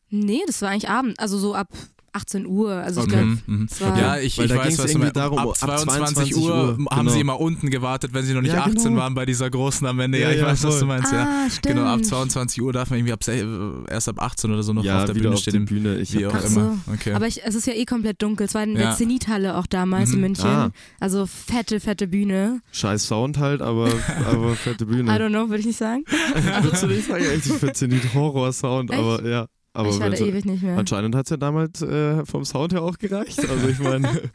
[0.09, 1.67] Nee, das war eigentlich Abend, also so ab
[2.15, 2.71] 18 Uhr.
[2.73, 3.15] Also ich Okay.
[3.17, 3.67] glaube, Mhm, mhm.
[3.97, 5.15] Ja, ich, ich da weiß, was du irgendwie meinst.
[5.17, 5.95] darum, ab ab 22
[6.33, 7.11] 22 Uhr Uhr, haben genau.
[7.11, 8.97] sie immer unten gewartet, wenn sie noch nicht Ja, 18 genau.
[9.01, 10.19] waren bei dieser großen am Ende.
[10.19, 10.87] Ja, Ja, ich ja, weiß, was du voll.
[10.87, 11.23] meinst, ja.
[11.23, 11.47] Ah.
[11.61, 14.99] Genau, ab 22 Uhr darf man irgendwie ab erst ab 18 oder so noch ja,
[14.99, 15.53] auf der Bühne auf stehen.
[15.53, 15.97] der Bühne.
[15.97, 16.77] Ich Wie auch Ach immer.
[16.85, 16.93] so.
[16.93, 17.13] Okay.
[17.13, 18.45] Aber ich, es ist ja eh komplett dunkel.
[18.47, 18.95] Es war in der Ja.
[18.95, 20.21] Zenithalle auch damals in Mhm.
[20.21, 20.45] München.
[20.49, 20.71] Ah.
[20.99, 22.61] Also fette, fette Bühne.
[22.71, 23.89] Scheiß Sound halt, aber,
[24.29, 25.11] aber fette Bühne.
[25.11, 26.03] I don't know, würde ich nicht sagen.
[26.61, 28.99] Würdest du nicht sagen, ich finde Zenit Horror-Sound, Echt?
[28.99, 29.47] aber ja.
[29.75, 30.77] Aber ich wenn's- ewig nicht mehr.
[30.77, 33.39] anscheinend hat es ja damals äh, vom Sound her auch gereicht.
[33.39, 34.07] Also ich meine,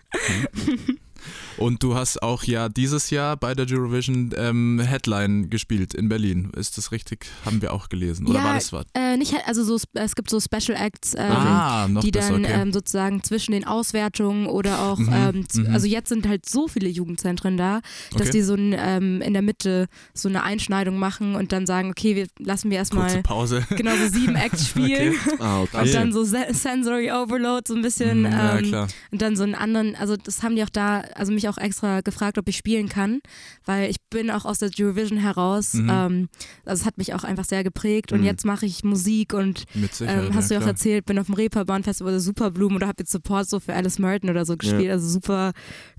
[1.61, 6.51] Und du hast auch ja dieses Jahr bei der Eurovision ähm, Headline gespielt in Berlin.
[6.57, 7.27] Ist das richtig?
[7.45, 8.27] Haben wir auch gelesen.
[8.27, 8.87] Oder Ja, war das was?
[8.95, 12.45] Äh, nicht, also so, es gibt so Special Acts, ähm, ah, noch die besser, dann
[12.47, 12.61] okay.
[12.63, 15.67] ähm, sozusagen zwischen den Auswertungen oder auch, Mhm, ähm, mhm.
[15.75, 17.81] also jetzt sind halt so viele Jugendzentren da,
[18.13, 18.31] dass Okay.
[18.33, 22.17] die so ein, ähm, in der Mitte so eine Einschneidung machen und dann sagen, okay,
[22.17, 23.67] wir lassen wir erstmal Pause.
[23.77, 25.83] genau so sieben Acts spielen Ah, okay.
[25.83, 28.89] und dann so Se Sensory Overload so ein bisschen Mhm, ja, ähm, klar.
[29.11, 32.01] und dann so einen anderen, also das haben die auch da, also mich auch extra
[32.01, 33.21] gefragt, ob ich spielen kann,
[33.65, 35.89] weil ich bin auch aus der Eurovision heraus, Mhm.
[35.91, 36.29] ähm,
[36.65, 38.27] also es hat mich auch einfach sehr geprägt und Mhm.
[38.27, 41.35] jetzt mache ich Musik und ähm, hast du ja, ja auch erzählt, bin auf dem
[41.35, 44.91] Reeperbahn Festival oder Superblumen oder habe jetzt Support so für Alice Merton oder so gespielt.
[44.91, 45.53] Also super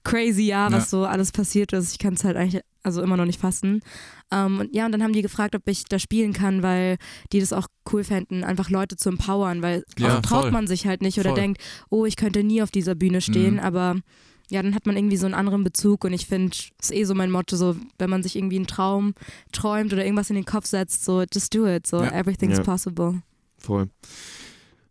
[0.03, 1.91] crazy Jahr, was so alles passiert ist.
[1.93, 3.81] Ich kann es halt eigentlich also immer noch nicht fassen.
[4.31, 6.97] Ähm, und ja, und dann haben die gefragt, ob ich da spielen kann, weil
[7.31, 10.51] die das auch cool fänden, einfach Leute zu empowern, weil Ja, traut voll.
[10.51, 11.39] man sich halt nicht oder Voll.
[11.39, 13.59] denkt, oh, ich könnte nie auf dieser Bühne stehen, Mhm.
[13.59, 13.97] aber
[14.51, 17.03] ja, dann hat man irgendwie so einen anderen Bezug und ich finde, das ist eh
[17.05, 19.13] so mein Motto, so, wenn man sich irgendwie einen Traum
[19.51, 22.11] träumt oder irgendwas in den Kopf setzt, so, just do it, so, Ja.
[22.11, 22.63] everything's Ja.
[22.63, 23.21] possible.
[23.57, 23.87] Voll.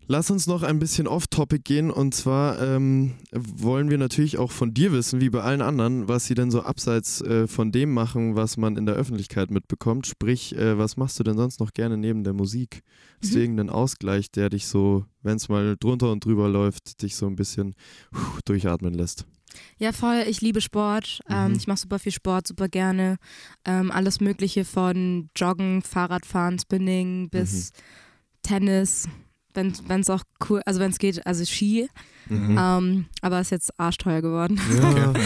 [0.07, 4.75] Lass uns noch ein bisschen off-topic gehen und zwar ähm, wollen wir natürlich auch von
[4.75, 8.35] dir wissen, wie bei allen anderen, was sie denn so abseits äh, von dem machen,
[8.35, 10.09] was man in der Öffentlichkeit mitbekommt.
[10.09, 12.81] Sprich, äh, was machst du denn sonst noch gerne neben der Musik?
[13.20, 13.40] Ist Mhm.
[13.40, 17.37] irgendein Ausgleich, der dich so, wenn es mal drunter und drüber läuft, dich so ein
[17.37, 17.75] bisschen
[18.11, 19.27] puh, durchatmen lässt?
[19.79, 20.25] Ja, voll.
[20.29, 21.21] Ich liebe Sport.
[21.29, 21.57] Ähm, Mhm.
[21.57, 23.17] ich mache super viel Sport, super gerne.
[23.65, 27.73] Ähm, alles Mögliche von Joggen, Fahrradfahren, Spinning bis
[28.43, 29.09] Tennis.
[29.53, 31.89] Wenn es auch cool, also wenn es geht, also Ski.
[32.29, 32.57] Mhm.
[32.57, 34.61] Ähm, aber ist jetzt arschteuer geworden.
[34.81, 35.13] Ja, ja.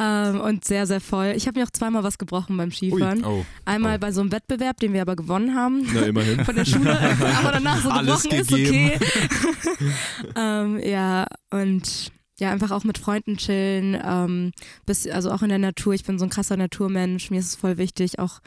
[0.00, 1.32] Ähm, und sehr, sehr voll.
[1.36, 3.24] Ich habe mir auch zweimal was gebrochen beim Skifahren.
[3.24, 3.44] Oh.
[3.64, 3.98] Einmal Oh.
[3.98, 5.86] bei so einem Wettbewerb, den wir aber gewonnen haben.
[5.92, 6.44] Na, immerhin.
[6.44, 6.98] Von der Schule,
[7.38, 8.90] aber danach so Alles gebrochen ist gegeben.
[8.94, 9.92] okay.
[10.36, 14.52] ähm, ja, und ja, einfach auch mit Freunden chillen, ähm,
[14.86, 15.94] bis, also auch in der Natur.
[15.94, 17.30] Ich bin so ein krasser Naturmensch.
[17.30, 18.40] Mir ist es voll wichtig, auch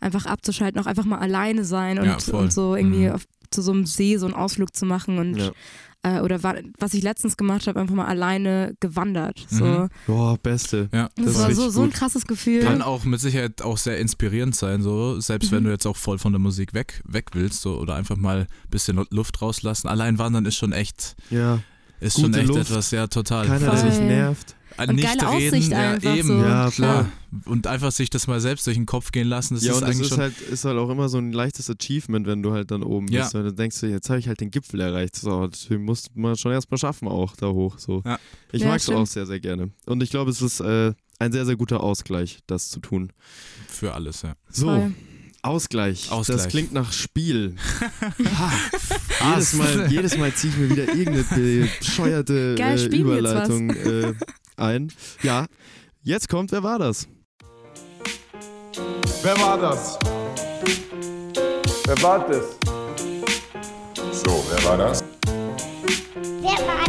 [0.00, 3.12] einfach abzuschalten, auch einfach mal alleine sein und, Ja, und so irgendwie Mhm.
[3.12, 5.52] auf, zu so einem See so einen Ausflug zu machen und Ja.
[6.02, 9.46] äh, oder wa was ich letztens gemacht habe, einfach mal alleine gewandert.
[9.48, 9.64] So.
[9.64, 9.88] Mhm.
[10.06, 10.88] Boah, beste.
[10.92, 11.08] Ja.
[11.14, 12.62] Das, Das ist war so, so ein krasses Gefühl.
[12.62, 15.66] Kann auch mit Sicherheit auch sehr inspirierend sein, so selbst wenn Mhm.
[15.66, 18.70] du jetzt auch voll von der Musik weg, weg willst so, oder einfach mal ein
[18.70, 19.88] bisschen Luft rauslassen.
[19.88, 21.60] Allein wandern ist schon echt, Ja,
[22.06, 22.60] ist schon echt Luft.
[22.70, 23.46] etwas sehr total.
[23.46, 24.54] keiner, der sich nervt.
[24.76, 26.26] Äh, Und nicht geile reden, Aussicht ja, einfach eben.
[26.28, 26.34] so.
[26.34, 27.06] Ja, Klar.
[27.44, 29.82] Und einfach sich das mal selbst durch den Kopf gehen lassen, das ja, ist und
[29.82, 30.18] das eigentlich ist schon.
[30.20, 33.22] halt, ist halt auch immer so ein leichtes Achievement, wenn du halt dann oben Ja.
[33.22, 33.34] bist.
[33.36, 35.14] Und dann denkst du, jetzt habe ich halt den Gipfel erreicht.
[35.16, 37.78] So, das muss man schon erstmal schaffen, auch da hoch.
[37.78, 38.02] So.
[38.04, 38.18] Ja.
[38.50, 39.70] Ich Ja, mag es auch sehr, sehr gerne.
[39.86, 43.12] Und ich glaube, es ist äh, ein sehr, sehr guter Ausgleich, das zu tun.
[43.68, 44.34] für alles, ja.
[44.50, 44.92] So, Voll.
[45.44, 46.10] Ausgleich.
[46.10, 46.38] Ausgleich.
[46.38, 47.56] Das klingt nach Spiel.
[48.38, 48.52] ha.
[49.30, 52.96] Jedes Mal, jedes Mal ziehe ich mir wieder irgendeine bescheuerte Geil, äh.
[52.96, 54.14] Überleitung äh,
[54.56, 54.90] ein.
[55.22, 55.44] Ja,
[56.02, 57.06] jetzt kommt, wer war das?
[59.22, 59.98] Wer war das?
[61.84, 62.44] Wer war das?
[64.24, 65.04] So, wer war das?
[66.40, 66.83] Wer war das?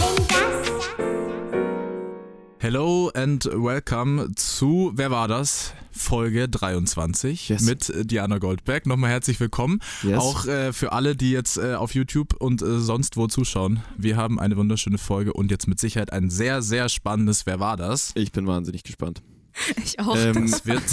[2.66, 5.76] Hello and welcome zu Wer war das?
[5.92, 7.62] Folge 23 Yes.
[7.62, 8.88] mit Diana Goldberg.
[8.88, 9.82] Nochmal herzlich willkommen.
[10.02, 10.18] Yes.
[10.18, 13.84] Auch äh, für alle, die jetzt äh, auf YouTube und äh, sonst wo zuschauen.
[14.00, 17.78] Wir haben eine wunderschöne Folge und jetzt mit Sicherheit ein sehr, sehr spannendes Wer war
[17.78, 18.14] das?
[18.16, 19.22] Ich bin wahnsinnig gespannt.
[19.84, 20.16] Ich auch.
[20.18, 20.84] Ähm, Das wird,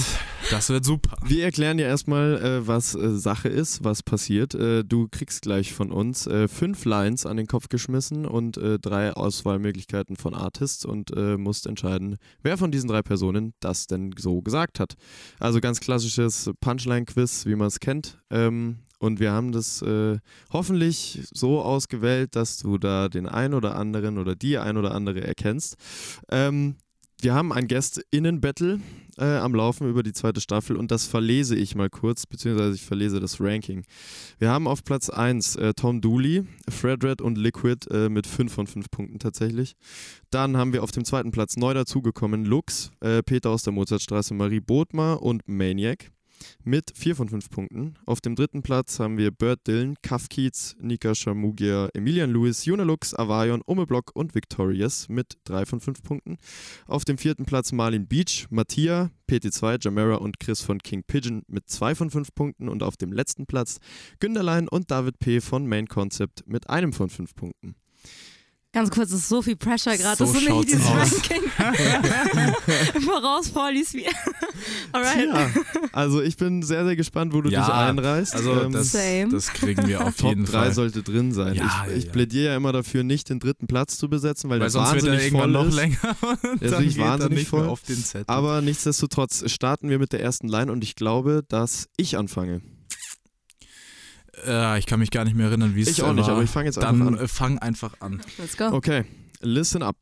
[0.50, 1.16] das wird super.
[1.24, 4.54] Wir erklären dir erstmal, äh, was äh, Sache ist, was passiert.
[4.54, 8.78] Äh, du kriegst gleich von uns äh, fünf Lines an den Kopf geschmissen und äh,
[8.78, 14.14] drei Auswahlmöglichkeiten von Artists und äh, musst entscheiden, wer von diesen drei Personen das denn
[14.16, 14.94] so gesagt hat.
[15.38, 18.18] Also ganz klassisches Punchline-Quiz, wie man es kennt.
[18.30, 20.18] Ähm, und wir haben das äh,
[20.52, 25.22] hoffentlich so ausgewählt, dass du da den ein oder anderen oder die ein oder andere
[25.22, 25.74] erkennst.
[27.22, 28.80] Wir haben ein Gästinnen-Battle
[29.16, 32.82] äh, am Laufen über die zweite Staffel und das verlese ich mal kurz, beziehungsweise ich
[32.82, 33.84] verlese das Ranking.
[34.40, 38.52] Wir haben auf Platz 1 äh, Tom Dooley, Fred Red und Liquid äh, mit 5
[38.52, 39.76] von 5 Punkten tatsächlich.
[40.30, 44.34] Dann haben wir auf dem zweiten Platz neu dazugekommen Lux, äh, Peter aus der Mozartstraße,
[44.34, 46.10] Marie Bodmer und Maniac
[46.64, 47.94] mit 4 von 5 Punkten.
[48.06, 53.62] Auf dem dritten Platz haben wir Bert Dillon, Kafkiez, Nika Shamugia, Emilian Lewis, Junalux, Avayon,
[53.66, 56.38] Omeblock und Victorious mit 3 von 5 Punkten.
[56.86, 61.68] Auf dem vierten Platz Marlin Beach, Mattia, PT2, Jamera und Chris von King Pigeon mit
[61.68, 62.68] 2 von 5 Punkten.
[62.68, 63.78] Und auf dem letzten Platz
[64.20, 65.40] Günderlein und David P.
[65.40, 67.74] von Main Concept mit einem von 5 Punkten.
[68.74, 70.16] Ganz kurz, es ist so viel Pressure gerade.
[70.16, 71.30] So das ist so schaut's nicht dieses aus.
[71.30, 73.02] Ranking.
[73.02, 74.06] Voraus vorliest wie.
[74.92, 75.28] Alright.
[75.28, 75.50] Ja,
[75.92, 78.34] also ich bin sehr, sehr gespannt, wo du Ja, dich einreißt.
[78.34, 79.28] Also Ähm, das, Same.
[79.30, 80.72] das kriegen wir auf Top jeden 3 Fall.
[80.72, 81.54] sollte drin sein.
[81.54, 82.12] Ja, ich ja, ich ja.
[82.12, 85.04] plädiere ja immer dafür, nicht den dritten Platz zu besetzen, weil, Weil der sonst wird
[85.04, 85.74] er wahnsinnig irgendwann voll noch ist.
[85.74, 86.16] länger
[86.52, 87.68] und ist geht er wahnsinnig nicht mehr voll.
[87.68, 88.24] auf den Zettel.
[88.28, 92.62] Aber nichtsdestotrotz starten wir mit der ersten Line und ich glaube, dass ich anfange.
[94.46, 96.34] Äh, ich kann mich gar nicht mehr erinnern, wie es Ich auch nicht, war.
[96.34, 97.20] aber ich fange jetzt einfach Dann an.
[97.24, 98.20] äh, fang einfach an.
[98.38, 98.66] Let's go.
[98.72, 99.04] Okay,
[99.40, 99.96] listen up.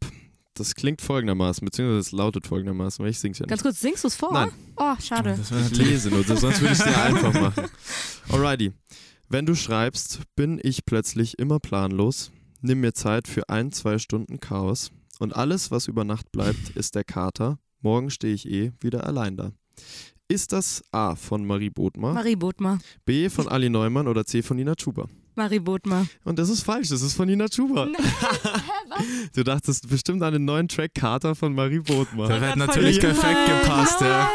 [0.54, 3.50] Das klingt folgendermaßen, beziehungsweise es lautet folgendermaßen, weil ich sing's ja nicht.
[3.50, 4.32] Ganz kurz, singst du es vor?
[4.32, 4.50] Nein.
[4.76, 5.34] Oh, schade.
[5.36, 7.64] Das wäre Ich lese nur, sonst würde ich es dir einfach machen.
[8.28, 8.72] Alrighty.
[9.28, 12.32] Wenn du schreibst, bin ich plötzlich immer planlos.
[12.62, 14.90] Nimm mir Zeit für ein, zwei Stunden Chaos.
[15.20, 17.58] Und alles, was über Nacht bleibt, ist der Kater.
[17.80, 19.52] Morgen stehe ich eh wieder allein da.
[20.30, 22.78] Ist das A von Marie Bodmer, Marie Bodmer.
[23.04, 25.06] B von Ali Neumann oder C von Nina Chuba?
[25.34, 26.06] Marie Bodmer.
[26.22, 27.88] Und das ist falsch, das ist von Nina Chuba.
[29.34, 32.28] Du dachtest bestimmt an den neuen Track Kater von Marie Bodmer.
[32.28, 34.28] Der hätte voll natürlich perfekt gepasst, ja.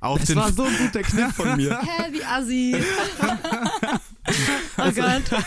[0.00, 1.78] Auf Das den war so ein guter Kniff von mir.
[1.82, 2.76] Hä, wie assi.
[4.78, 5.42] oh Gott.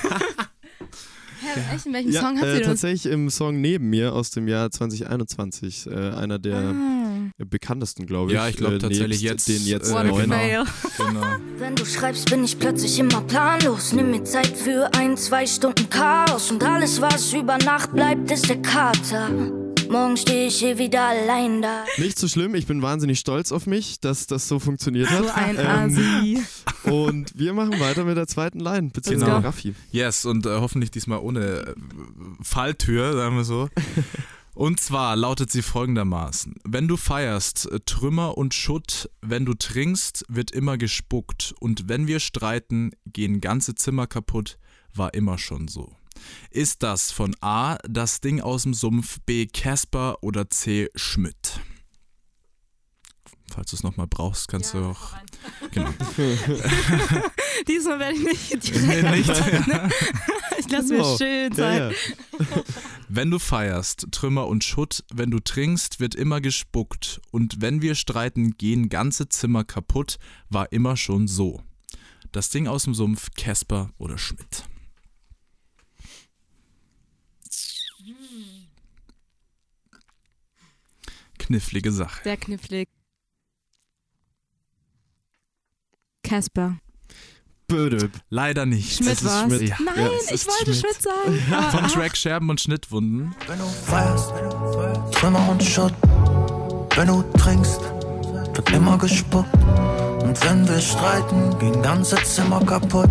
[1.40, 1.86] Hä, echt?
[1.86, 2.68] In welchem Song hat äh, sie das?
[2.68, 6.97] tatsächlich im Song neben mir aus dem Jahr 2021, äh, einer der Ah.
[7.46, 8.36] Bekanntesten, glaube ich.
[8.36, 10.64] Ja, ich glaub äh, tatsächlich jetzt, Den jetzt äh, genau.
[10.98, 11.22] genau.
[11.58, 13.94] Wenn du schreibst, bin ich plötzlich immer planlos.
[13.94, 16.52] Nimm mir Zeit für ein, zwei Stunden Chaos.
[16.52, 19.30] Und alles, was über Nacht bleibt, ist der Kater.
[19.90, 21.86] Morgen stehe ich hier wieder allein da.
[21.98, 25.24] Nicht so schlimm, ich bin wahnsinnig stolz auf mich, dass das so funktioniert hat.
[25.24, 26.46] So ein Ähm,
[26.92, 29.46] und wir machen weiter mit der zweiten Line, beziehungsweise Genau.
[29.46, 29.76] Raffi.
[29.92, 31.76] Yes, und äh, hoffentlich diesmal ohne äh,
[32.42, 33.70] Falltür, sagen wir so.
[34.58, 40.26] Und zwar lautet sie folgendermaßen: Wenn du feierst, äh, Trümmer und Schutt, wenn du trinkst,
[40.30, 41.54] wird immer gespuckt.
[41.60, 44.58] Und wenn wir streiten, gehen ganze Zimmer kaputt,
[44.96, 45.96] war immer schon so.
[46.50, 51.60] Ist das von A, das Ding aus dem Sumpf, B, Casper oder C, Schmidt?
[53.58, 55.16] Falls du es nochmal brauchst, kannst du auch.
[55.72, 55.90] Genau.
[57.68, 58.76] Diesmal werde ich nicht.
[58.86, 59.30] Nee, nicht.
[60.60, 61.18] Ich lasse mir Wow.
[61.18, 61.96] schön Ja, Zeit.
[62.40, 62.46] ja.
[63.10, 67.20] Wenn du feierst, Trümmer und Schutt, wenn du trinkst, wird immer gespuckt.
[67.32, 70.18] Und wenn wir streiten, gehen ganze Zimmer kaputt,
[70.50, 71.64] war immer schon so.
[72.32, 74.66] Das Ding aus dem Sumpf, Casper oder Schmidt.
[81.40, 82.24] Knifflige Sache.
[82.24, 82.90] Sehr knifflig.
[86.28, 86.78] Casper.
[87.68, 88.10] Böde.
[88.30, 88.98] Leider nicht.
[88.98, 89.44] Schmidt war's.
[89.54, 89.70] Schmidt.
[89.70, 89.76] Ja.
[89.84, 90.78] Nein, Ja, es ich wollte Schmidt.
[90.78, 91.72] Schmidt sagen.
[91.72, 93.36] Vom Aber- Track Scherben und Schnittwunden.
[93.46, 94.32] Wenn du feierst,
[95.12, 95.94] Trümmer und Schutt.
[96.96, 97.82] Wenn du trinkst,
[98.54, 99.54] wird immer gespuckt.
[100.24, 103.10] Und wenn wir streiten, gehen ganze Zimmer kaputt.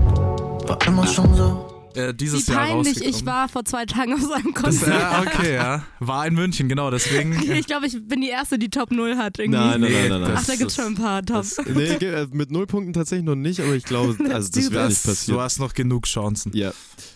[0.68, 1.75] War immer schon so.
[1.96, 3.18] Äh, dieses Wie Jahr peinlich rausgekommen.
[3.20, 4.88] ich war vor zwei Tagen auf seinem Das, Konzert.
[5.00, 5.84] ja, okay, ja.
[6.00, 7.32] War in München, genau, deswegen.
[7.56, 9.58] Ich glaube, ich bin die Erste, die Top 0 hat irgendwie.
[9.58, 10.20] Nein, nein, nein, nein.
[10.22, 10.32] nein.
[10.36, 11.44] Ach, da gibt's schon ein paar Top.
[11.74, 15.04] Nee, äh, mit null Punkten tatsächlich noch nicht, aber ich glaube, also das Das, nicht
[15.04, 15.36] passieren.
[15.38, 16.52] du hast noch genug Chancen.
[16.54, 16.72] Ja,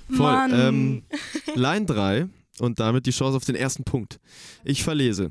[0.09, 0.19] voll.
[0.19, 0.53] Mann.
[0.55, 1.03] Ähm,
[1.55, 2.29] Line 3
[2.61, 4.19] und damit die Chance auf den ersten Punkt.
[4.65, 5.31] Ich verlese.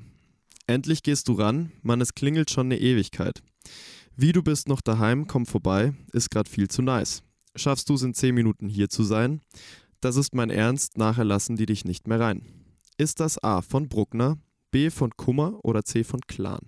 [0.67, 3.41] Endlich gehst du ran, Mann, es klingelt schon eine Ewigkeit.
[4.15, 7.23] Wie du bist noch daheim, komm vorbei, ist grad viel zu nice.
[7.59, 9.41] Schaffst du es in 10 Minuten hier zu sein?
[9.99, 12.45] Das ist mein Ernst, nachher lassen die dich nicht mehr rein.
[12.97, 14.37] Ist das A von Bruckner,
[14.71, 16.61] B von Kummer oder C von Clan?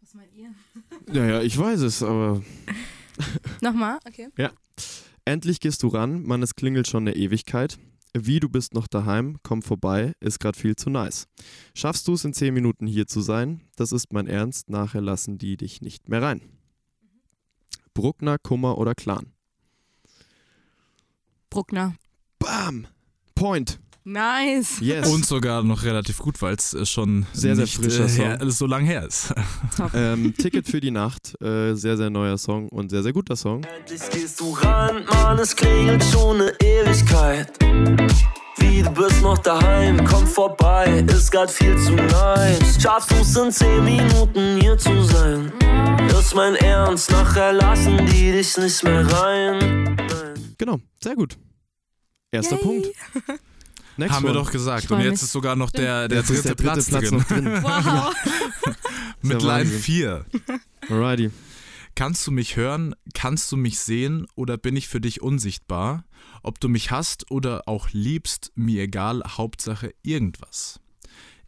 [0.00, 0.52] Was meint ihr?
[1.12, 2.42] Ja, ja, ich weiß es, aber
[3.60, 4.28] Nochmal, okay.
[5.24, 7.78] Endlich gehst du ran, Mann, es klingelt schon eine Ewigkeit.
[8.12, 11.26] Wie du bist noch daheim, komm vorbei, ist grad viel zu nice.
[11.74, 13.60] Schaffst du es in 10 Minuten hier zu sein?
[13.76, 16.40] Das ist mein Ernst, nachher lassen die dich nicht mehr rein.
[17.94, 19.32] Bruckner, Kummer oder Clan?
[21.48, 21.94] Bruckner.
[22.40, 22.88] Bam!
[23.36, 23.78] Point!
[24.06, 24.80] Nice.
[24.80, 25.08] Yes!
[25.08, 28.66] Und sogar noch relativ gut, weil es äh, schon Sehr, sehr frischer äh, her, so
[28.66, 29.32] lang her ist.
[29.94, 33.64] ähm, Ticket für die Nacht, äh, sehr, sehr neuer Song und sehr, sehr guter Song.
[33.64, 37.58] Endlich gehst du ran, Mann, es klingelt schon eine Ewigkeit.
[38.58, 42.82] Wie du bist noch daheim, komm vorbei, ist grad viel zu nice.
[42.82, 45.50] Schaffst du's in 10 Minuten hier zu sein?
[46.24, 49.96] Ist mein Ernst, nachher lassen die dich nicht mehr rein.
[50.58, 51.36] Genau, sehr gut.
[52.32, 52.62] Erster Yay.
[52.64, 52.86] Punkt.
[53.96, 54.40] Next Haben wir one.
[54.40, 54.90] doch gesagt.
[54.90, 55.22] Und jetzt mich.
[55.22, 57.18] ist sogar noch der, der dritte, der dritte Platz, Platz drin.
[57.18, 57.62] noch drin.
[57.62, 58.14] Wow.
[59.22, 59.80] Mit Line Wahnsinn.
[59.80, 60.26] 4.
[60.90, 61.30] Alrighty.
[61.94, 62.96] Kannst du mich hören?
[63.14, 64.26] Kannst du mich sehen?
[64.34, 66.04] Oder bin ich für dich unsichtbar?
[66.42, 70.80] Ob du mich hast oder auch liebst, mir egal, Hauptsache irgendwas.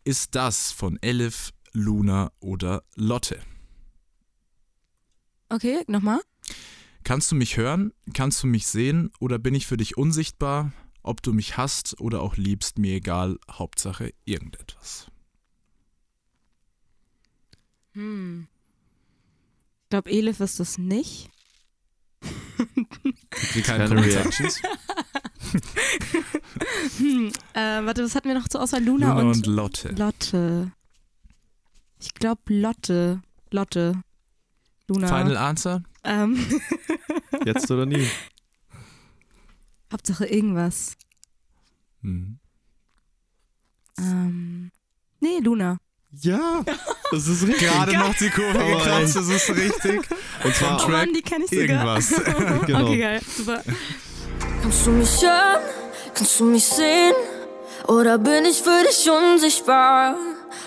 [0.04, 3.40] Ist das von Elif, Luna oder Lotte?
[5.48, 6.20] Okay, nochmal.
[7.04, 7.92] Kannst du mich hören?
[8.14, 9.10] Kannst du mich sehen?
[9.20, 10.72] Oder bin ich für dich unsichtbar?
[11.06, 15.06] ob du mich hasst oder auch liebst, mir egal, Hauptsache irgendetwas.
[17.92, 18.48] Hm.
[19.84, 21.30] Ich glaube, Elif ist das nicht.
[23.52, 23.88] Wie keine.
[23.90, 24.60] Reactions.
[26.98, 27.28] hm.
[27.54, 28.82] äh, warte, was hatten wir noch zur Auswahl?
[28.82, 29.90] Luna, Luna und, und Lotte.
[29.90, 30.72] Lotte.
[32.00, 33.22] Ich glaube Lotte.
[33.50, 34.02] Lotte.
[34.88, 35.06] Luna.
[35.08, 35.82] Final Answer?
[36.04, 36.38] Ähm,
[37.44, 38.08] Jetzt oder nie.
[39.92, 40.96] Hauptsache irgendwas.
[42.02, 42.38] Hm.
[43.98, 44.70] Ähm,
[45.20, 45.78] nee, Luna.
[46.22, 46.64] Ja,
[47.10, 47.68] das ist richtig.
[47.68, 50.00] Gerade noch die Kurve Aber gekratzt, das ist richtig.
[50.44, 51.68] Und zwar Oh Mann, die kenne ich sogar.
[51.68, 52.08] Irgendwas.
[52.66, 52.84] Genau.
[52.86, 53.20] Okay, geil.
[53.36, 53.62] Super.
[54.62, 55.62] Kannst du mich hören?
[56.14, 57.12] Kannst du mich sehen?
[57.88, 60.16] Oder bin ich für dich unsichtbar?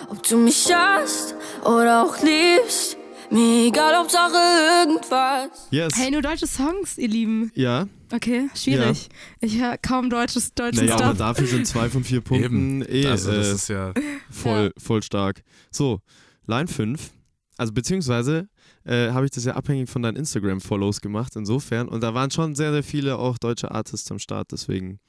[0.10, 2.98] Ob du mich hast oder auch liebst,
[3.32, 5.68] mir egal, Hauptsache irgendwas.
[5.72, 5.94] Yes.
[5.96, 7.52] Hey, nur deutsche Songs, ihr Lieben.
[7.56, 9.08] Ja, Okay, schwierig.
[9.40, 11.18] Ich höre kaum deutsches, deutschen naja, aber Stuff.
[11.20, 13.94] dafür sind zwei von vier Punkten eh Also das äh, ist ja
[14.32, 15.44] voll, voll stark.
[15.70, 16.02] So,
[16.48, 17.12] Line 5.
[17.58, 18.48] Also beziehungsweise
[18.86, 21.88] äh, habe ich das ja abhängig von deinen Instagram-Follows gemacht, insofern.
[21.88, 25.00] Und da waren schon sehr, sehr viele auch deutsche Artists am Start, deswegen.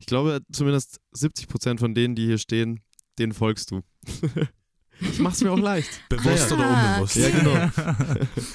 [0.00, 2.80] Ich glaube, zumindest 70% von denen, die hier stehen,
[3.18, 3.82] denen folgst du.
[5.00, 5.88] ich mach's mir auch leicht.
[6.08, 7.16] bewusst Ja, oder Ah, unbewusst.
[7.16, 7.54] Ja, genau.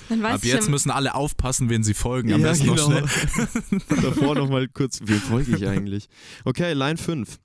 [0.10, 2.34] Dann weiß Ab ich jetzt müssen alle aufpassen, wen sie folgen.
[2.34, 3.08] Am Ja, besten noch genau.
[3.08, 3.82] schnell.
[4.02, 6.08] Davor nochmal kurz, wem folge ich eigentlich?
[6.46, 7.40] Okay, Line 5.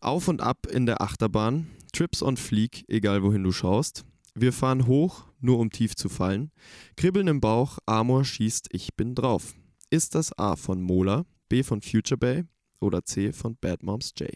[0.00, 4.04] Auf und ab in der Achterbahn, Trips on Fleek, egal wohin du schaust.
[4.34, 6.52] Wir fahren hoch, nur um tief zu fallen.
[6.96, 9.54] Kribbeln im Bauch, Amor schießt, ich bin drauf.
[9.90, 12.44] Ist das A von Mola, B von Future Bay
[12.78, 14.28] oder C von Bad Moms J?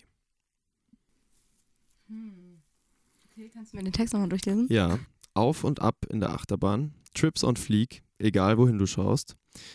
[2.08, 2.41] Hm.
[3.42, 4.68] Okay, kannst du mir den Text nochmal durchlesen?
[4.70, 5.00] Ja,
[5.34, 9.34] auf und ab in der Achterbahn, Trips on Fleek, egal wohin du schaust.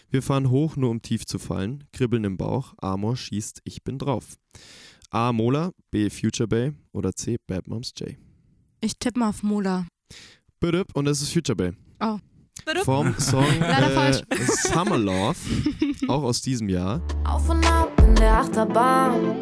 [0.10, 1.84] Wir fahren hoch, nur um tief zu fallen.
[1.92, 4.38] Kribbeln im Bauch, Amor schießt, ich bin drauf.
[5.10, 5.34] A.
[5.34, 6.10] Mola, B.
[6.10, 7.36] Future Bay oder C.
[7.46, 8.16] Bad Moms J.
[8.80, 9.86] Ich tippe mal auf Mola.
[10.62, 11.74] Bitte, und es ist Future Bay.
[12.66, 12.86] Bitte?
[12.86, 14.14] Vom Song äh.
[14.46, 15.36] Summer Love,
[16.08, 17.02] auch aus diesem Jahr.
[17.26, 19.36] Auf und ab in der Achterbahn.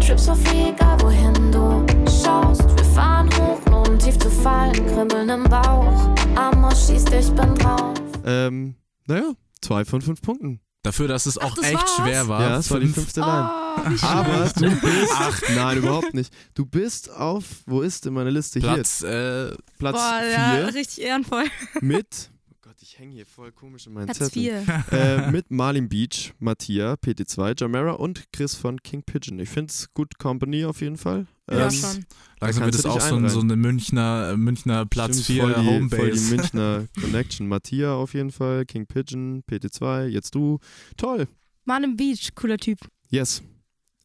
[0.00, 2.73] Trips auf egal wohin du schaust.
[3.72, 4.72] Um tief zu fallen.
[4.72, 6.14] Kribbeln im Bauch.
[6.36, 7.94] Amor schießt, ich bin drauf.
[8.24, 8.74] Ähm,
[9.06, 10.60] naja, zwei von fünf Punkten.
[10.82, 11.96] Dafür, dass es auch das echt war's?
[11.96, 12.40] schwer war.
[12.42, 13.50] ja, es war die Fünf- fünfte Line.
[13.50, 15.12] Oh, Aber du bist.
[15.14, 16.32] Ach, nein, überhaupt nicht.
[16.54, 18.60] Du bist auf, wo ist in meiner Liste?
[18.60, 21.44] Platz, äh, Hier, Platz Boah, ja, 4 richtig ehrenvoll.
[21.80, 22.30] mit.
[22.94, 24.64] Ich hänge hier voll komisch in meinen Platz Zetteln.
[24.64, 24.84] 4.
[25.26, 29.40] äh, mit Marlin Beach, Mattia, PT2, Jamera und Chris von King Pigeon.
[29.40, 31.26] Ich finde es Good Company auf jeden Fall.
[31.50, 32.06] Ja, Ähm, schon.
[32.38, 35.54] langsam wird es auch so, ein, so eine Münchner, Münchner Platz Stimmt, 4 voll die,
[35.54, 36.36] voll die Homebase.
[36.36, 37.48] Münchner Connection.
[37.48, 40.60] Mattia auf jeden Fall, King Pigeon, PT2, jetzt du.
[40.96, 41.26] Toll.
[41.64, 42.78] Marlon Beach, cooler Typ.
[43.10, 43.42] Yes.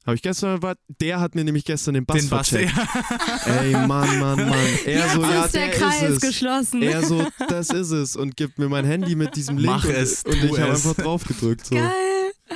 [0.10, 2.74] Habe ich gestern, war, der hat mir nämlich gestern den Bass Den Bass, vercheckt.
[2.76, 3.62] ja.
[3.62, 4.54] Ey, Mann, Mann, Mann.
[4.86, 6.22] Er Jetzt so, ja, ist der der Kreis ist es.
[6.22, 6.82] geschlossen.
[6.82, 8.16] Er so, das ist es.
[8.16, 10.96] Und gibt mir mein Handy mit diesem Link Mach und, es, und ich habe einfach
[10.96, 11.68] drauf gedrückt.
[11.68, 11.76] So.
[11.76, 11.92] Geil.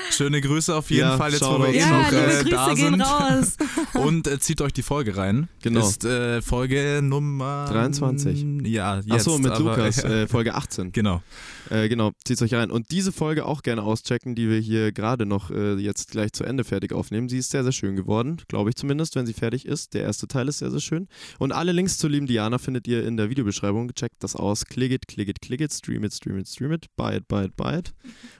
[0.09, 2.99] Schöne Grüße auf jeden Ja, Fall, jetzt wo wir eh Ja, noch äh, da sind.
[2.99, 3.57] raus.
[3.93, 5.49] Und äh, zieht euch die Folge rein.
[5.61, 5.87] Genau.
[5.87, 8.43] Ist äh, Folge Nummer 23.
[8.65, 9.11] Ja, jetzt.
[9.11, 10.93] Achso, mit aber, Lukas, äh, Folge 18.
[10.93, 11.21] Genau.
[11.69, 12.71] Äh, genau, zieht euch rein.
[12.71, 16.43] Und diese Folge auch gerne auschecken, die wir hier gerade noch äh, jetzt gleich zu
[16.43, 17.30] Ende fertig aufnehmen.
[17.30, 19.93] Sie ist sehr, sehr schön geworden, glaube ich zumindest, wenn sie fertig ist.
[19.93, 21.08] Der erste Teil ist sehr, sehr schön.
[21.39, 23.93] Und alle Links zur lieben Diana findet ihr in der Videobeschreibung.
[23.93, 24.65] Checkt das aus.
[24.65, 27.45] Klick it, klick it, klick it, stream it, stream it, stream it, buy it, buy
[27.45, 27.93] it, buy it.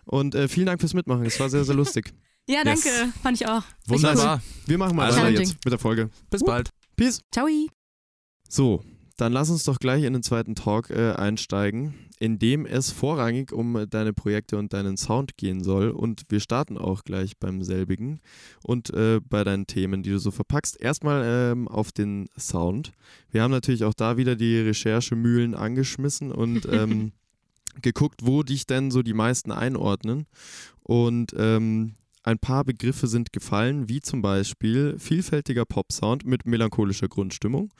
[0.06, 1.26] Und äh, vielen Dank fürs Mitmachen.
[1.26, 2.14] Es war sehr, sehr lustig.
[2.46, 2.84] Ja, Yes.
[2.84, 3.14] danke.
[3.22, 3.64] Fand ich auch.
[3.88, 4.42] Wunderbar.
[4.66, 6.10] Wir machen mal Also weiter jetzt mit der Folge.
[6.30, 6.72] Bis bald.
[6.98, 7.22] Peace.
[7.32, 7.48] Ciao.
[8.50, 8.84] So,
[9.17, 13.52] dann lass uns doch gleich in den zweiten Talk äh, einsteigen, in dem es vorrangig
[13.52, 15.89] um deine Projekte und deinen Sound gehen soll.
[15.89, 18.21] Und wir starten auch gleich beim selbigen
[18.63, 20.82] und äh, bei deinen Themen, die du so verpackst.
[20.82, 22.93] Erstmal ähm, auf den Sound.
[23.30, 27.12] Wir haben natürlich auch da wieder die Recherchemühlen angeschmissen und ähm,
[27.82, 30.26] geguckt, wo dich denn so die meisten einordnen.
[30.82, 37.74] Und ähm, ein paar Begriffe sind gefallen, wie zum Beispiel vielfältiger Pop-Sound mit melancholischer Grundstimmung,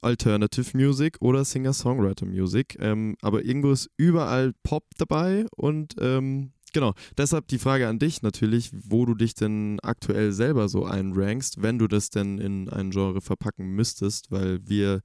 [0.00, 2.76] Alternative Music oder Singer-Songwriter Music.
[2.80, 8.22] Ähm, aber irgendwo ist überall Pop dabei und ähm, genau, deshalb die Frage an dich
[8.22, 12.90] natürlich, wo du dich denn aktuell selber so einrankst, wenn du das denn in ein
[12.90, 15.02] Genre verpacken müsstest, weil wir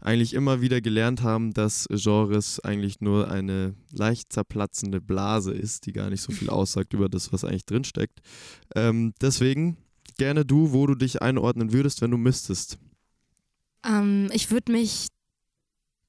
[0.00, 5.92] eigentlich immer wieder gelernt haben, dass Genres eigentlich nur eine leicht zerplatzende Blase ist, die
[5.92, 8.20] gar nicht so viel aussagt über das, was eigentlich drinsteckt.
[8.74, 9.76] Ähm, deswegen
[10.18, 12.78] gerne du, wo du dich einordnen würdest, wenn du müsstest.
[13.84, 15.08] Ähm, ich würde mich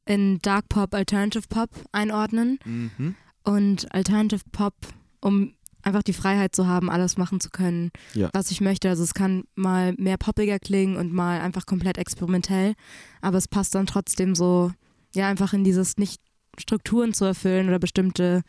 [0.06, 2.60] in Dark Pop, Alternative Pop einordnen.
[2.66, 3.16] Mhm.
[3.43, 4.73] Und Alternative Pop,
[5.21, 8.29] um einfach die Freiheit zu haben, alles machen zu können, Ja.
[8.34, 8.88] was ich möchte.
[8.89, 12.73] Also es kann mal mehr poppiger klingen und mal einfach komplett experimentell,
[13.21, 14.71] aber es passt dann trotzdem so,
[15.13, 16.21] ja, einfach in dieses nicht
[16.58, 18.43] Strukturen zu erfüllen oder bestimmte,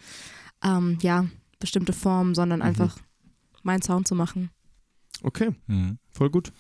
[0.63, 1.27] ähm, ja,
[1.59, 2.67] bestimmte Formen, sondern Mhm.
[2.67, 2.97] einfach
[3.65, 4.51] meinen Sound zu machen.
[5.23, 5.99] Okay, Mhm.
[6.11, 6.53] voll gut.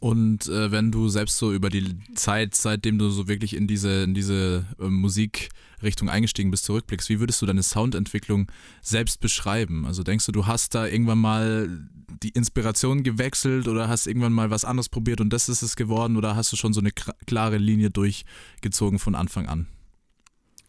[0.00, 1.84] Und äh, wenn du selbst so über die
[2.14, 7.20] Zeit, seitdem du so wirklich in diese, in diese äh, Musikrichtung eingestiegen bist, zurückblickst, wie
[7.20, 8.50] würdest du deine Soundentwicklung
[8.80, 9.84] selbst beschreiben?
[9.84, 11.86] Also denkst du, du hast da irgendwann mal
[12.22, 16.16] die Inspiration gewechselt oder hast irgendwann mal was anderes probiert und das ist es geworden
[16.16, 16.92] oder hast du schon so eine
[17.26, 19.66] klare Linie durchgezogen von Anfang an?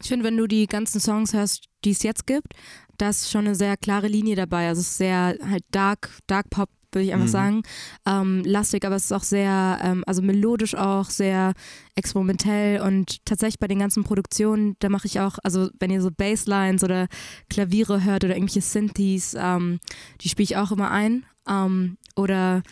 [0.02, 2.54] Ich finde, wenn du die ganzen Songs hörst, die es jetzt gibt,
[2.98, 4.68] da ist schon eine sehr klare Linie dabei.
[4.68, 7.32] Also es ist sehr halt dark, dark Pop, würde ich einfach Mhm.
[7.32, 7.64] sagen.
[8.06, 11.54] Ähm, lastig, aber es ist auch sehr, ähm, also melodisch auch, sehr
[11.96, 16.10] experimentell und tatsächlich bei den ganzen Produktionen, da mache ich auch, also wenn ihr so
[16.12, 17.08] Basslines oder
[17.50, 19.80] Klaviere hört oder irgendwelche Synthes, ähm,
[20.22, 21.26] die spiele ich auch immer ein.
[21.48, 22.64] Ähm, oder,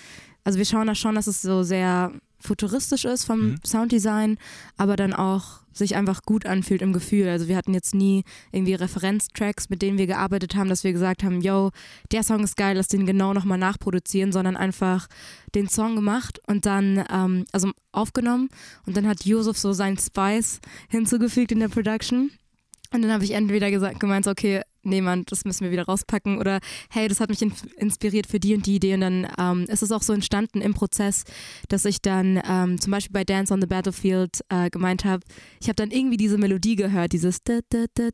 [0.43, 3.59] also wir schauen da schon, dass es so sehr futuristisch ist vom Mhm.
[3.65, 4.37] Sounddesign,
[4.77, 7.27] aber dann auch sich einfach gut anfühlt im Gefühl.
[7.29, 11.23] Also wir hatten jetzt nie irgendwie Referenztracks, mit denen wir gearbeitet haben, dass wir gesagt
[11.23, 11.71] haben, yo,
[12.11, 15.07] der Song ist geil, lass den genau nochmal nachproduzieren, sondern einfach
[15.55, 18.49] den Song gemacht und dann, ähm, also aufgenommen
[18.85, 20.59] und dann hat Yusuf so seinen Spice
[20.89, 22.31] hinzugefügt in der Production.
[22.91, 26.37] Und dann habe ich entweder gesagt, gemeint, okay, nee, Mann, das müssen wir wieder rauspacken
[26.37, 26.59] oder
[26.89, 28.95] hey, das hat mich in inspiriert für die und die Idee.
[28.95, 31.23] Und dann ähm, ist es auch so entstanden im Prozess,
[31.67, 35.23] dass ich dann ähm, zum Beispiel bei Dance on the Battlefield äh, gemeint habe,
[35.61, 38.09] ich habe dann irgendwie diese Melodie gehört, dieses da, da, da,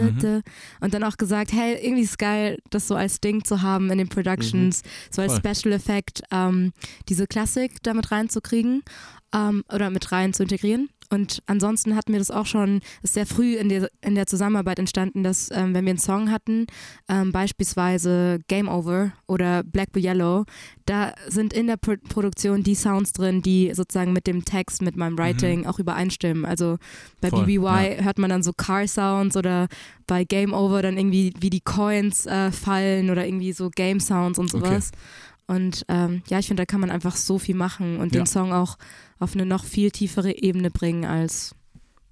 [0.00, 0.42] Mhm.
[0.80, 3.90] und dann auch gesagt, hey, irgendwie ist es geil, das so als Ding zu haben
[3.90, 5.54] in den Productions, so als Voll.
[5.54, 6.72] Special Effect, ähm,
[7.08, 8.82] diese Klassik damit reinzukriegen
[9.34, 10.88] ähm, oder mit rein zu integrieren.
[11.10, 14.78] Und ansonsten hatten wir das auch schon, ist sehr früh in der, in der Zusammenarbeit
[14.78, 16.66] entstanden, dass ähm, wenn wir einen Song hatten,
[17.08, 20.44] ähm, beispielsweise Game Over oder Black Blue Yellow,
[20.86, 24.96] da sind in der Pro Produktion die Sounds drin, die sozusagen mit dem Text, mit
[24.96, 26.44] meinem Writing auch übereinstimmen.
[26.44, 26.78] Also
[27.20, 29.66] bei Voll, BBY hört man dann so Car Sounds oder
[30.06, 34.38] bei Game Over dann irgendwie, wie die Coins äh, fallen oder irgendwie so Game Sounds
[34.38, 34.90] und sowas.
[35.46, 38.20] Und ähm, ja, ich finde, da kann man einfach so viel machen und Ja.
[38.20, 38.76] den Song auch
[39.20, 41.54] auf eine noch viel tiefere Ebene bringen, als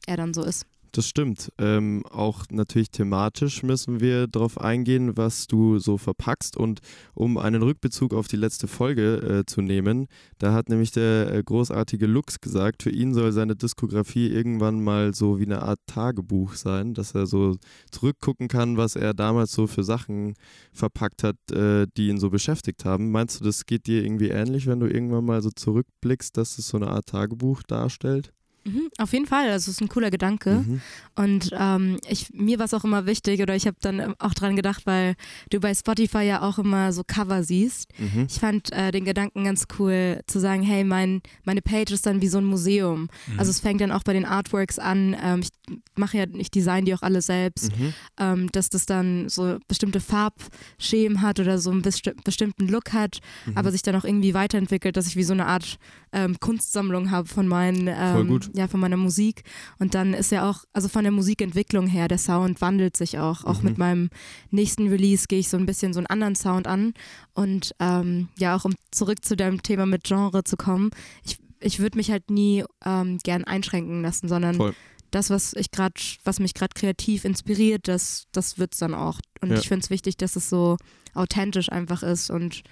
[0.07, 0.67] er dann so ist.
[0.93, 1.53] Das stimmt.
[1.59, 6.57] Ähm, auch natürlich thematisch müssen wir darauf eingehen, was du so verpackst.
[6.57, 6.81] Und
[7.15, 10.07] um einen Rückbezug auf die letzte Folge äh, zu nehmen,
[10.39, 15.13] da hat nämlich der äh, großartige Lux gesagt, für ihn soll seine Diskografie irgendwann mal
[15.15, 17.57] so wie eine Art Tagebuch sein, dass er so
[17.91, 20.35] zurückgucken kann, was er damals so für Sachen
[20.73, 23.11] verpackt hat, äh, die ihn so beschäftigt haben.
[23.11, 26.69] Meinst du, das geht dir irgendwie ähnlich, wenn du irgendwann mal so zurückblickst, dass es
[26.69, 28.33] so eine Art Tagebuch darstellt?
[28.65, 30.65] Mhm, auf jeden Fall, also es ist ein cooler Gedanke.
[30.67, 30.81] Mhm.
[31.15, 34.57] Und ähm, ich, mir war es auch immer wichtig, oder ich habe dann auch dran
[34.57, 35.15] gedacht, weil
[35.51, 37.89] du bei Spotify ja auch immer so Cover siehst.
[37.99, 38.27] Mhm.
[38.29, 42.21] Ich fand äh, den Gedanken ganz cool, zu sagen, hey, mein, meine Page ist dann
[42.23, 43.09] wie so ein Museum.
[43.27, 43.39] Mhm.
[43.39, 45.17] Also es fängt dann auch bei den Artworks an.
[45.23, 45.49] Ähm, ich
[45.97, 47.77] mache ja, ich design die auch alle selbst.
[47.79, 47.95] Mhm.
[48.19, 53.19] ähm, dass das dann so bestimmte Farbschemen hat oder so einen besti bestimmten Look hat,
[53.47, 53.57] Mhm.
[53.57, 55.79] aber sich dann auch irgendwie weiterentwickelt, dass ich wie so eine Art
[56.13, 58.48] ähm, Kunstsammlung habe von meinen, Voll ähm, gut.
[58.55, 59.43] Ja, von meiner Musik.
[59.79, 63.45] Und dann ist ja auch, also von der Musikentwicklung her, der Sound wandelt sich auch.
[63.45, 63.65] Auch Mhm.
[63.69, 64.11] mit meinem
[64.51, 66.95] nächsten Release gehe ich so ein bisschen so einen anderen Sound an.
[67.35, 70.91] Und ähm, ja, auch um zurück zu deinem Thema mit Genre zu kommen,
[71.25, 74.75] ich, ich würde mich halt nie ähm, gern einschränken lassen, sondern Voll.
[75.11, 75.95] das, was ich gerade,
[76.25, 79.21] was mich gerade kreativ inspiriert, das, das wird es dann auch.
[79.41, 79.59] Und Ja.
[79.59, 80.77] ich finde es wichtig, dass es so
[81.15, 82.63] authentisch einfach ist und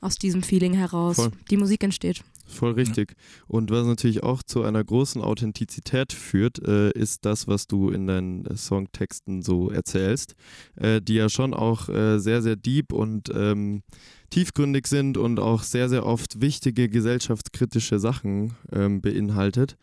[0.00, 1.32] aus diesem Feeling heraus Voll.
[1.50, 2.22] die Musik entsteht.
[2.48, 3.14] Voll richtig.
[3.46, 8.06] Und was natürlich auch zu einer großen Authentizität führt, äh, ist das, was du in
[8.06, 10.34] deinen äh, Songtexten so erzählst,
[10.76, 13.82] äh, die ja schon auch äh, sehr, sehr deep und ähm,
[14.30, 19.76] tiefgründig sind und auch sehr, sehr oft wichtige gesellschaftskritische Sachen ähm, beinhaltet.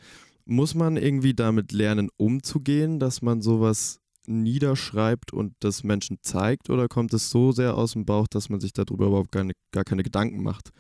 [0.46, 6.88] Muss man irgendwie damit lernen, umzugehen, dass man sowas niederschreibt und das Menschen zeigt oder
[6.88, 10.02] kommt es so sehr aus dem Bauch, dass man sich darüber überhaupt gar, gar keine
[10.02, 10.72] Gedanken macht?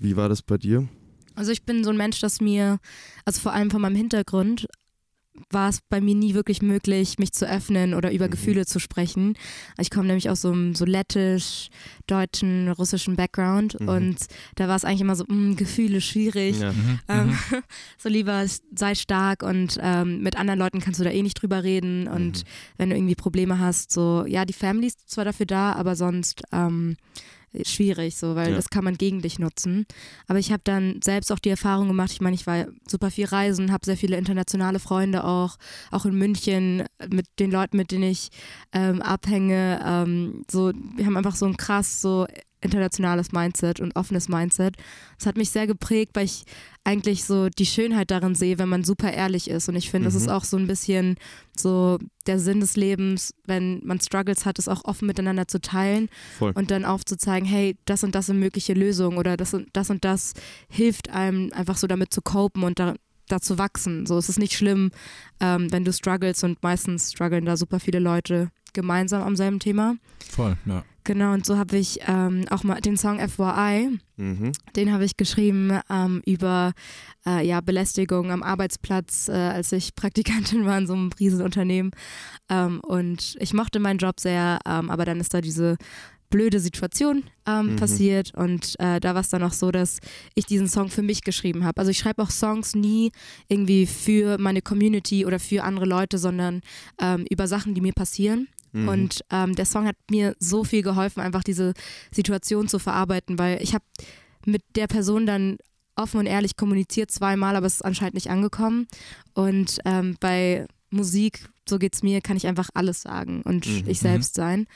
[0.00, 0.88] Wie war das bei dir?
[1.34, 2.78] Also ich bin so ein Mensch, dass mir,
[3.24, 4.66] also vor allem von meinem Hintergrund,
[5.48, 8.30] war es bei mir nie wirklich möglich, mich zu öffnen oder über Mhm.
[8.32, 9.34] Gefühle zu sprechen.
[9.78, 11.68] Ich komme nämlich aus so einem so lettisch,
[12.06, 13.88] deutschen, russischen Background Mhm.
[13.88, 14.16] und
[14.56, 16.58] da war es eigentlich immer so, mh, Gefühle schwierig.
[16.60, 16.72] Ja.
[16.72, 16.98] Mhm.
[17.08, 17.38] Ähm,
[17.98, 18.44] so lieber
[18.74, 22.38] sei stark und ähm, mit anderen Leuten kannst du da eh nicht drüber reden und
[22.38, 22.48] Mhm.
[22.76, 26.42] wenn du irgendwie Probleme hast, so ja, die Family ist zwar dafür da, aber sonst
[26.52, 26.96] ähm,
[27.64, 28.56] schwierig, so, weil Ja.
[28.56, 29.86] das kann man gegen dich nutzen.
[30.28, 33.26] Aber ich habe dann selbst auch die Erfahrung gemacht, ich meine, ich war super viel
[33.26, 35.56] reisen, habe sehr viele internationale Freunde auch,
[35.90, 38.28] auch in München mit den Leuten, mit denen ich
[38.72, 39.80] ähm, abhänge.
[39.84, 42.26] Ähm, so, wir haben einfach so ein krass so
[42.62, 44.76] internationales Mindset und offenes Mindset.
[45.18, 46.44] Das hat mich sehr geprägt, weil ich
[46.84, 49.68] eigentlich so die Schönheit darin sehe, wenn man super ehrlich ist.
[49.68, 50.20] Und ich finde, das Mhm.
[50.20, 51.16] ist auch so ein bisschen
[51.56, 56.08] so der Sinn des Lebens, wenn man Struggles hat, es auch offen miteinander zu teilen
[56.38, 56.52] Voll.
[56.54, 60.04] und dann aufzuzeigen, hey, das und das sind mögliche Lösungen oder das und das und
[60.04, 60.34] das
[60.68, 62.94] hilft einem einfach so damit zu copen und da,
[63.28, 64.06] da zu wachsen.
[64.06, 64.90] So es ist nicht schlimm,
[65.40, 69.96] ähm, wenn du struggles und meistens strugglen da super viele Leute gemeinsam am selben Thema.
[70.30, 70.84] Voll, ja.
[71.04, 74.52] Genau, und so habe ich ähm, auch mal den Song FYI, Mhm.
[74.76, 76.72] den habe ich geschrieben ähm, über
[77.26, 81.92] äh, ja, Belästigung am Arbeitsplatz, äh, als ich Praktikantin war in so einem Riesenunternehmen.
[82.50, 85.76] Ähm, und ich mochte meinen Job sehr, ähm, aber dann ist da diese
[86.28, 87.76] blöde Situation ähm, Mhm.
[87.76, 89.98] passiert und äh, da war es dann auch so, dass
[90.36, 91.78] ich diesen Song für mich geschrieben habe.
[91.80, 93.10] Also ich schreibe auch Songs nie
[93.48, 96.60] irgendwie für meine Community oder für andere Leute, sondern
[97.00, 98.46] ähm, über Sachen, die mir passieren.
[98.72, 98.88] Mhm.
[98.88, 101.74] Und ähm, der Song hat mir so viel geholfen, einfach diese
[102.10, 103.84] Situation zu verarbeiten, weil ich habe
[104.46, 105.58] mit der Person dann
[105.96, 108.86] offen und ehrlich kommuniziert zweimal, aber es ist anscheinend nicht angekommen.
[109.34, 113.84] Und ähm, bei Musik, so geht's mir, kann ich einfach alles sagen und Mhm.
[113.86, 114.66] ich selbst sein.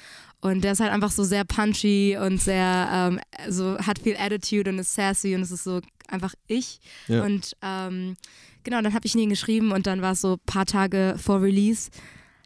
[0.41, 4.69] Und der ist halt einfach so sehr punchy und sehr, ähm, so hat viel Attitude
[4.71, 6.81] und ist sassy und es ist so einfach ich.
[7.09, 7.25] Ja.
[7.25, 8.15] Und ähm,
[8.63, 11.41] genau, dann habe ich ihn geschrieben und dann war es so ein paar Tage vor
[11.41, 11.91] Release,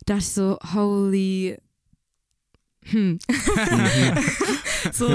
[0.09, 1.57] dachte ich so, holy
[2.91, 3.19] hm.
[4.93, 5.09] so,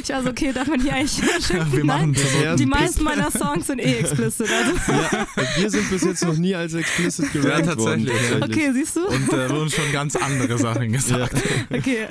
[0.00, 1.20] ich war so, okay, darf man hier eigentlich
[1.72, 2.56] Wir machen Nein.
[2.56, 4.48] Die meisten meiner Songs sind eh explicit.
[4.48, 4.92] Also.
[4.92, 5.26] Ja,
[5.56, 8.06] wir sind bis jetzt noch nie als explicit Ja, gerankt worden.
[8.06, 8.42] tatsächlich.
[8.44, 9.06] Okay, siehst du?
[9.08, 11.42] Und äh, wurden schon ganz andere Sachen gesagt.
[11.72, 12.06] Okay,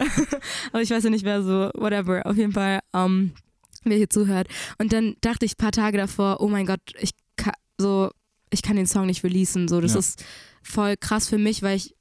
[0.71, 3.31] aber ich weiß ja nicht, wer so, whatever, auf jeden Fall, ähm,
[3.83, 4.47] wer hier zuhört.
[4.79, 8.09] Und dann dachte ich ein paar Tage davor, oh mein Gott, ich kann, so,
[8.49, 9.67] ich kann den Song nicht releasen.
[9.67, 9.99] So, das Ja.
[9.99, 10.25] ist
[10.61, 11.95] voll krass für mich, weil ich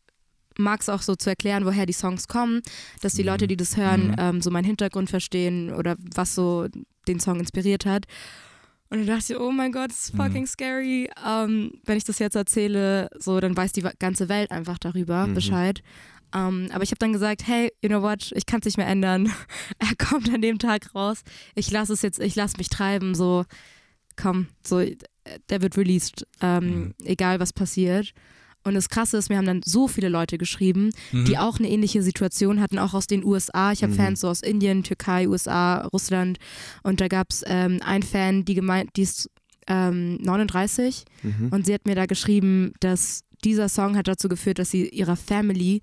[0.59, 2.61] mag es auch so zu erklären, woher die Songs kommen,
[3.01, 4.15] dass die Leute, die das hören, Mhm.
[4.19, 6.67] ähm, so meinen Hintergrund verstehen oder was so
[7.09, 8.05] den Song inspiriert hat.
[8.91, 11.09] Und dann dachte ich, oh mein Gott, das ist fucking scary.
[11.25, 15.35] Ähm, wenn ich das jetzt erzähle, so, dann weiß die ganze Welt einfach darüber Mhm.
[15.35, 15.81] Bescheid.
[16.35, 18.87] Ähm, aber ich habe dann gesagt, hey, you know what, ich kann es nicht mehr
[18.89, 19.33] ändern.
[19.79, 21.23] er kommt an dem Tag raus.
[21.55, 23.45] Ich lasse es jetzt, ich lasse mich treiben, so,
[24.17, 24.85] komm, so,
[25.49, 28.13] der wird released, ähm, egal was passiert.
[28.65, 31.25] Und das Krasse ist, mir haben dann so viele Leute geschrieben, Mhm.
[31.25, 33.73] die auch eine ähnliche Situation hatten, auch aus den USA.
[33.73, 33.97] Ich habe Mhm.
[33.97, 36.39] Fans so aus Indien, Türkei, USA, Russland.
[36.83, 39.31] Und da gab es ähm, einen Fan, die gemeint, die ist
[39.67, 41.49] ähm, 39 Mhm.
[41.51, 45.17] und sie hat mir da geschrieben, dass dieser Song hat dazu geführt, dass sie ihrer
[45.17, 45.81] Family,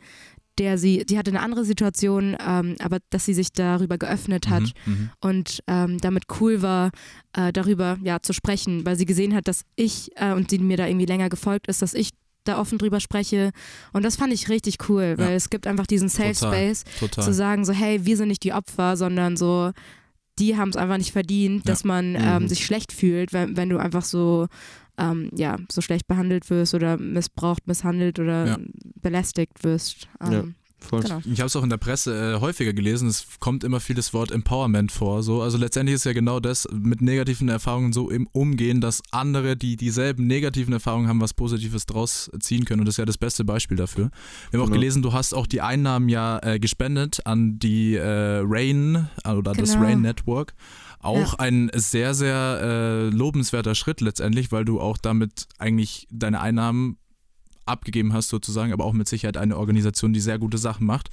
[0.58, 4.74] der sie, die hatte eine andere Situation, ähm, aber dass sie sich darüber geöffnet hat
[4.86, 5.10] Mhm, mhm.
[5.22, 6.92] und ähm, damit cool war,
[7.34, 10.78] äh, darüber ja zu sprechen, weil sie gesehen hat, dass ich äh, und sie mir
[10.78, 12.10] da irgendwie länger gefolgt ist, dass ich
[12.48, 13.52] da offen drüber spreche
[13.94, 15.36] und das fand ich richtig cool, weil Ja.
[15.36, 17.24] es gibt einfach diesen Safe Total, Space total.
[17.26, 19.72] zu sagen so hey, wir sind nicht die Opfer, sondern so
[20.40, 21.72] die haben es einfach nicht verdient, Ja.
[21.72, 22.18] dass man Mhm.
[22.22, 24.48] ähm, sich schlecht fühlt, wenn, wenn du einfach so
[25.00, 28.58] ähm, ja so schlecht behandelt wirst oder missbraucht, misshandelt oder Ja.
[29.02, 30.08] belästigt wirst.
[30.22, 30.56] Ähm,
[30.90, 31.22] Genau.
[31.26, 34.14] Ich habe es auch in der Presse äh, häufiger gelesen, es kommt immer viel das
[34.14, 35.22] Wort Empowerment vor.
[35.24, 35.42] So.
[35.42, 39.76] Also letztendlich ist ja genau das, mit negativen Erfahrungen so im Umgehen, dass andere, die
[39.76, 42.82] dieselben negativen Erfahrungen haben, was Positives draus ziehen können.
[42.82, 44.12] Und das ist ja das beste Beispiel dafür.
[44.52, 44.80] Wir haben auch Genau.
[44.80, 49.54] gelesen, du hast auch die Einnahmen ja äh, gespendet an die äh, Rain äh, oder
[49.54, 49.86] das Genau.
[49.86, 50.54] Rain Network.
[51.00, 51.40] Auch Ja.
[51.40, 56.98] ein sehr, sehr äh, lobenswerter Schritt letztendlich, weil du auch damit eigentlich deine Einnahmen
[57.68, 61.10] abgegeben hast sozusagen, aber auch mit Sicherheit eine Organisation, die sehr gute Sachen macht.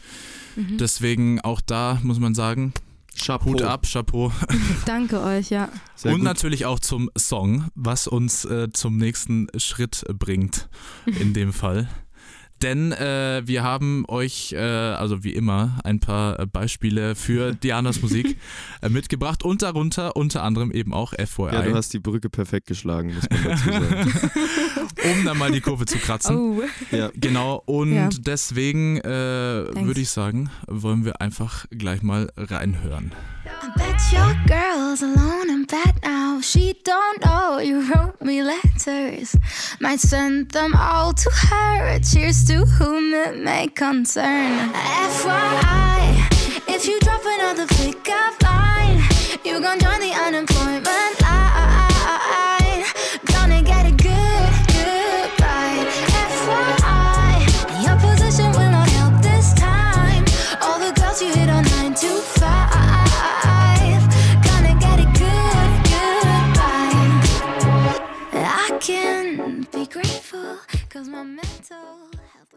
[0.57, 0.79] Mhm.
[0.79, 2.73] Deswegen auch da muss man sagen,
[3.17, 3.51] Chapeau.
[3.51, 4.33] Hut ab, Chapeau.
[4.87, 5.69] Danke euch, ja.
[6.03, 10.69] Und natürlich auch zum Song, was uns äh, zum nächsten Schritt bringt
[11.07, 11.89] in dem Fall.
[12.63, 18.01] Denn äh, wir haben euch, äh, also wie immer, ein paar äh, Beispiele für Dianas
[18.01, 18.39] Musik
[18.81, 21.53] äh, mitgebracht und darunter unter anderem eben auch FYI.
[21.53, 24.31] Ja, du hast die Brücke perfekt geschlagen, muss man dazu sagen.
[25.19, 26.37] um dann mal die Kurve zu kratzen.
[26.37, 26.63] Oh.
[26.91, 27.11] Ja.
[27.15, 28.09] Genau, und Ja.
[28.19, 33.13] deswegen äh, würde ich sagen, wollen wir einfach gleich mal reinhören.
[33.47, 36.41] I bet your girl's alone in bed now.
[36.41, 39.37] She don't know you wrote me letters.
[39.81, 41.99] Might send them all to her.
[42.01, 44.73] Cheers to whom it may concern.
[44.73, 49.03] FYI, if you drop another pickup line,
[49.45, 51.04] you gon' join the unemployment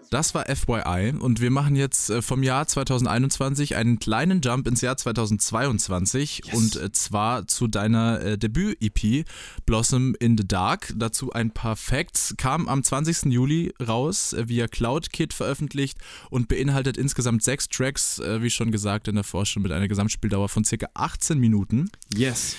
[0.10, 4.80] Das war FYI und wir machen jetzt äh, vom Jahr 2021 einen kleinen Jump ins
[4.80, 6.56] Jahr 2022 Yes.
[6.56, 9.26] und äh, zwar zu deiner äh, Debüt-EP
[9.66, 10.94] Blossom in the Dark.
[10.96, 12.36] Dazu ein paar Facts.
[12.38, 13.26] Kam am 20.
[13.34, 15.98] Juli raus, via CloudKit veröffentlicht
[16.30, 20.64] und beinhaltet insgesamt sechs Tracks, wie schon gesagt in der Forschung, mit einer Gesamtspieldauer von
[20.64, 21.90] circa 18 Minuten.
[22.14, 22.56] Yes.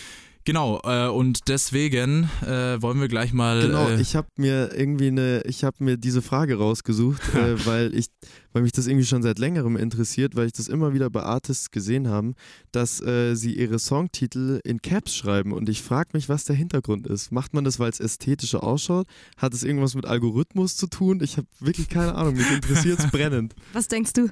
[0.49, 3.61] Genau, äh, und deswegen äh, wollen wir gleich mal.
[3.61, 7.95] Genau, äh, ich habe mir irgendwie eine, ich habe mir diese Frage rausgesucht, äh, weil
[7.95, 8.07] ich,
[8.55, 11.71] weil mich das irgendwie schon seit längerem interessiert, weil ich das immer wieder bei Artists
[11.71, 12.35] gesehen haben,
[12.73, 17.07] dass äh, sie ihre Songtitel in Caps schreiben und ich frage mich, was der Hintergrund
[17.07, 17.31] ist.
[17.31, 19.07] Macht man das, weil es ästhetischer ausschaut?
[19.37, 21.21] Hat es irgendwas mit Algorithmus zu tun?
[21.23, 22.37] Ich habe wirklich keine Ahnung.
[22.37, 23.55] Mich interessiert es brennend.
[23.75, 24.31] Was denkst du?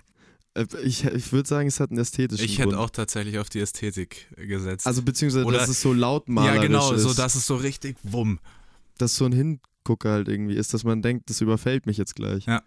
[0.57, 2.73] Äh, Ich, ich würde sagen, es hat einen ästhetischen ich Grund.
[2.73, 4.87] hätte auch tatsächlich auf die Ästhetik gesetzt.
[4.87, 7.03] also beziehungsweise, Oder- dass es so lautmalerisch ja, genau, ist.
[7.03, 8.39] so dass es so richtig wumm.
[8.99, 12.47] dass so ein Hingucker halt irgendwie ist, dass man denkt, das überfällt mich jetzt gleich.
[12.47, 12.63] Ja.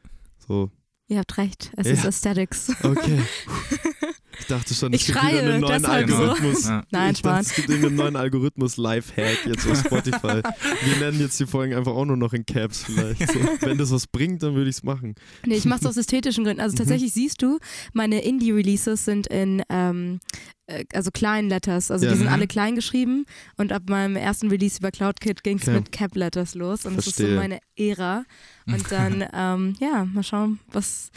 [0.48, 0.72] So,
[1.08, 1.94] Ihr habt recht, es Ja.
[1.94, 2.70] ist Aesthetics.
[2.84, 3.22] okay.
[4.40, 6.16] Ich dachte schon, es Ich gibt schreie, wieder einen neuen deshalb so.
[6.16, 6.64] Algorithmus.
[6.68, 6.84] Ja.
[6.92, 7.48] Nein, ich dachte, Spaß.
[7.48, 10.42] es gibt irgendeinen neuen Algorithmus-Live-Hack jetzt auf Spotify.
[10.84, 13.32] Wir nennen jetzt die Folgen einfach auch nur noch in Caps vielleicht.
[13.32, 13.40] So.
[13.62, 15.16] Wenn das was bringt, dann würde ich es machen.
[15.46, 16.60] Nee, ich mache es aus ästhetischen Gründen.
[16.60, 16.64] Mhm.
[16.64, 17.60] Also tatsächlich siehst du,
[17.94, 20.20] meine Indie-Releases sind in ähm,
[20.68, 21.92] äh, also kleinen Letters.
[21.92, 22.12] Also Ja.
[22.12, 22.34] die sind Mhm.
[22.34, 23.26] alle klein geschrieben
[23.58, 25.74] und ab meinem ersten Release über CloudKit ging es Okay.
[25.78, 27.38] mit Cap Letters los und das ist so Verstehe.
[27.40, 28.24] meine Ära.
[28.68, 31.12] Und dann, ähm, ja, mal schauen, was,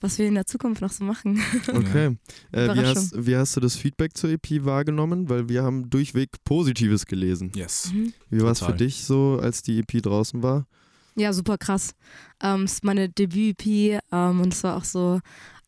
[0.00, 1.40] was wir in der Zukunft noch so machen.
[1.68, 2.16] Okay.
[2.52, 5.28] Äh, wie, hast, wie hast du das Feedback zur EP wahrgenommen?
[5.28, 7.52] Weil wir haben durchweg Positives gelesen.
[7.54, 7.92] Yes.
[7.92, 8.12] Mhm.
[8.28, 10.66] Wie war es für dich so, als die EP draußen war?
[11.16, 11.94] Ja, super krass.
[12.42, 15.20] Ähm, es ist meine Debüt-EP ähm, und es war auch so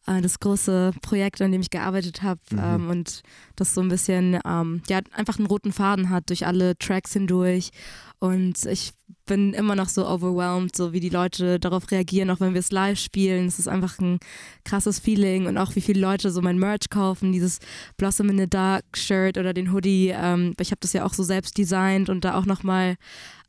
[0.06, 2.58] das große Projekt, an dem ich gearbeitet habe Mhm.
[2.60, 3.22] ähm, und
[3.56, 7.70] das so ein bisschen, ähm, ja, einfach einen roten Faden hat durch alle Tracks hindurch
[8.18, 8.92] und ich
[9.26, 12.72] bin immer noch so overwhelmed, so wie die Leute darauf reagieren, auch wenn wir es
[12.72, 13.46] live spielen.
[13.46, 14.18] Es ist einfach ein
[14.64, 17.60] krasses Feeling und auch wie viele Leute so mein Merch kaufen, dieses
[17.96, 20.12] Blossom in the Dark Shirt oder den Hoodie.
[20.14, 22.96] Ähm, ich habe das ja auch so selbst designt und da auch nochmal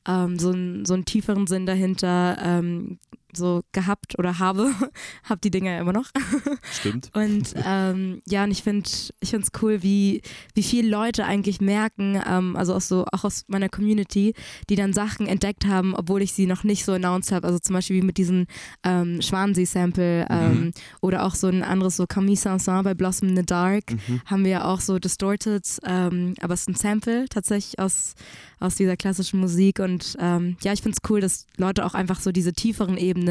[0.08, 3.00] ähm, so, einen, so einen tieferen Sinn dahinter ähm,
[3.38, 4.72] so gehabt oder habe.
[5.24, 6.10] hab die Dinger ja immer noch.
[6.72, 7.10] Stimmt.
[7.14, 10.22] Und ähm, ja, und ich finde ich finde es cool, wie,
[10.54, 14.34] wie viele Leute eigentlich merken, ähm, also auch so auch aus meiner Community,
[14.70, 17.48] die dann Sachen entdeckt haben, obwohl ich sie noch nicht so announced habe.
[17.48, 18.48] Also zum Beispiel wie mit diesem
[18.84, 20.72] ähm, Schwansee-Sample ähm,
[21.02, 24.22] oder auch so ein anderes so Camille Saint-Saëns bei Blossom in the Dark Mhm.
[24.26, 28.16] haben wir ja auch so Distorted, ähm, aber es ist ein Sample tatsächlich aus,
[28.60, 32.20] aus dieser klassischen Musik und ähm, ja, ich finde es cool, dass Leute auch einfach
[32.20, 33.23] so diese tieferen Ebenen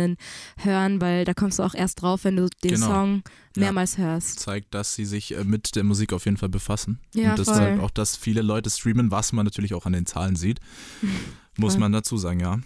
[0.58, 2.86] hören, weil da kommst du auch erst drauf, wenn du den Genau.
[2.86, 3.22] Song
[3.56, 3.62] Ja.
[3.62, 4.40] mehrmals hörst.
[4.40, 6.98] Zeigt, dass sie sich äh, mit der Musik auf jeden Fall befassen.
[7.14, 7.56] Ja, und das voll.
[7.56, 10.60] zeigt auch, dass viele Leute streamen, was man natürlich auch an den Zahlen sieht.
[11.58, 11.80] Muss Voll.
[11.80, 12.58] man dazu sagen, ja.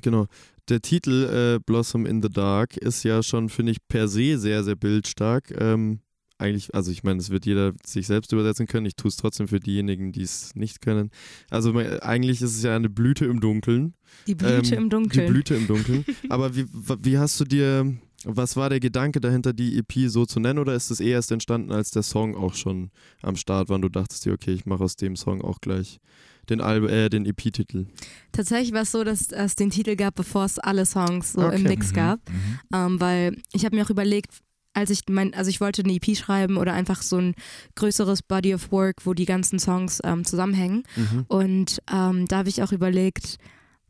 [0.00, 0.26] Genau.
[0.68, 4.64] Der Titel äh, Blossom in the Dark ist ja schon, finde ich, per se sehr,
[4.64, 5.52] sehr bildstark.
[5.60, 6.00] Ähm,
[6.38, 8.86] eigentlich, also ich meine, es wird jeder sich selbst übersetzen können.
[8.86, 11.10] Ich tue es trotzdem für diejenigen, die es nicht können.
[11.50, 13.94] Also eigentlich ist es ja eine Blüte im Dunkeln.
[14.26, 15.26] Die Blüte Ähm, im Dunkeln.
[15.26, 16.04] Die Blüte im Dunkeln.
[16.28, 16.66] Aber wie,
[17.02, 20.58] wie hast du dir, was war der Gedanke dahinter, die EP so zu nennen?
[20.58, 22.90] Oder ist es eh erst entstanden, als der Song auch schon
[23.22, 26.00] am Start war und du dachtest dir, okay, ich mache aus dem Song auch gleich
[26.48, 27.86] den, Al äh, den EP-Titel?
[28.32, 31.56] Tatsächlich war es so, dass es den Titel gab, bevor es alle Songs so Okay.
[31.56, 32.20] im Mix Mhm, gab.
[32.28, 32.58] mhm.
[32.74, 34.32] Ähm, weil ich habe mir auch überlegt,
[34.74, 37.34] als ich mein, also ich wollte eine EP schreiben oder einfach so ein
[37.76, 40.82] größeres Body of Work, wo die ganzen Songs ähm, zusammenhängen.
[40.96, 41.24] Mhm.
[41.28, 43.38] Und ähm, da habe ich auch überlegt,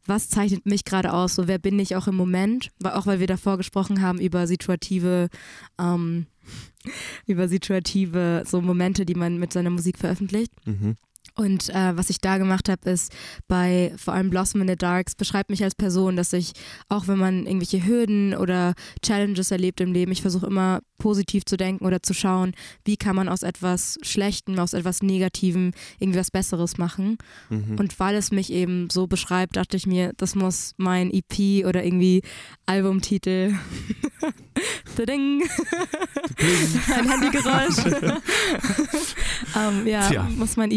[0.07, 1.35] was zeichnet mich gerade aus?
[1.35, 2.71] So, wer bin ich auch im Moment?
[2.83, 5.29] Auch weil wir davor gesprochen haben über situative,
[5.79, 6.27] ähm,
[7.27, 10.53] über situative so Momente, die man mit seiner Musik veröffentlicht.
[10.67, 10.97] Mhm.
[11.37, 13.13] Und äh, was ich da gemacht habe, ist
[13.49, 16.53] bei vor allem Blossom in the Darks beschreibt mich als Person, dass ich,
[16.89, 21.57] auch wenn man irgendwelche Hürden oder Challenges erlebt im Leben, ich versuche immer positiv zu
[21.57, 22.53] denken oder zu schauen,
[22.85, 27.19] wie kann man aus etwas Schlechtem, aus etwas Negativem irgendwie was Besseres machen.
[27.51, 27.79] Mhm.
[27.79, 31.85] Und weil es mich eben so beschreibt, dachte ich mir, das muss mein EP oder
[31.85, 32.23] irgendwie
[32.67, 33.55] Albumtitel.
[35.15, 35.43] Ding.
[36.95, 37.85] Ein Handygeräusch.
[39.57, 40.29] ähm, ja, Tja.
[40.37, 40.71] muss mein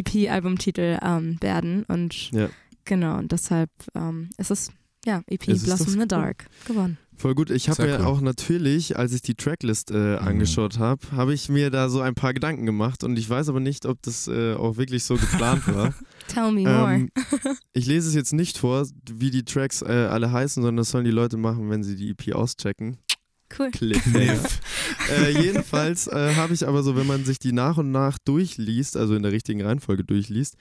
[0.57, 1.83] EP-Albumtitel ähm, werden.
[1.87, 2.49] Und Ja.
[2.85, 4.71] genau, und deshalb ähm, ist es
[5.05, 6.07] ja EP Es Blossom in the cool.
[6.07, 6.97] Dark gewonnen.
[7.19, 7.49] Voll gut.
[7.49, 8.05] Ich habe mir cool.
[8.05, 10.27] auch natürlich, als ich die Tracklist äh, Mhm.
[10.27, 13.59] angeschaut habe, habe ich mir da so ein paar Gedanken gemacht und ich weiß aber
[13.59, 15.95] nicht, ob das äh, auch wirklich so geplant war.
[16.27, 16.93] Tell me more.
[16.93, 17.09] ähm,
[17.73, 21.05] ich lese es jetzt nicht vor, wie die Tracks äh, alle heißen, sondern das sollen
[21.05, 22.97] die Leute machen, wenn sie die EP auschecken.
[23.59, 23.71] Cool.
[23.71, 24.39] Cliffhanger.
[25.11, 28.97] äh, jedenfalls äh, habe ich aber so, wenn man sich die nach und nach durchliest,
[28.97, 30.55] also in der richtigen Reihenfolge durchliest,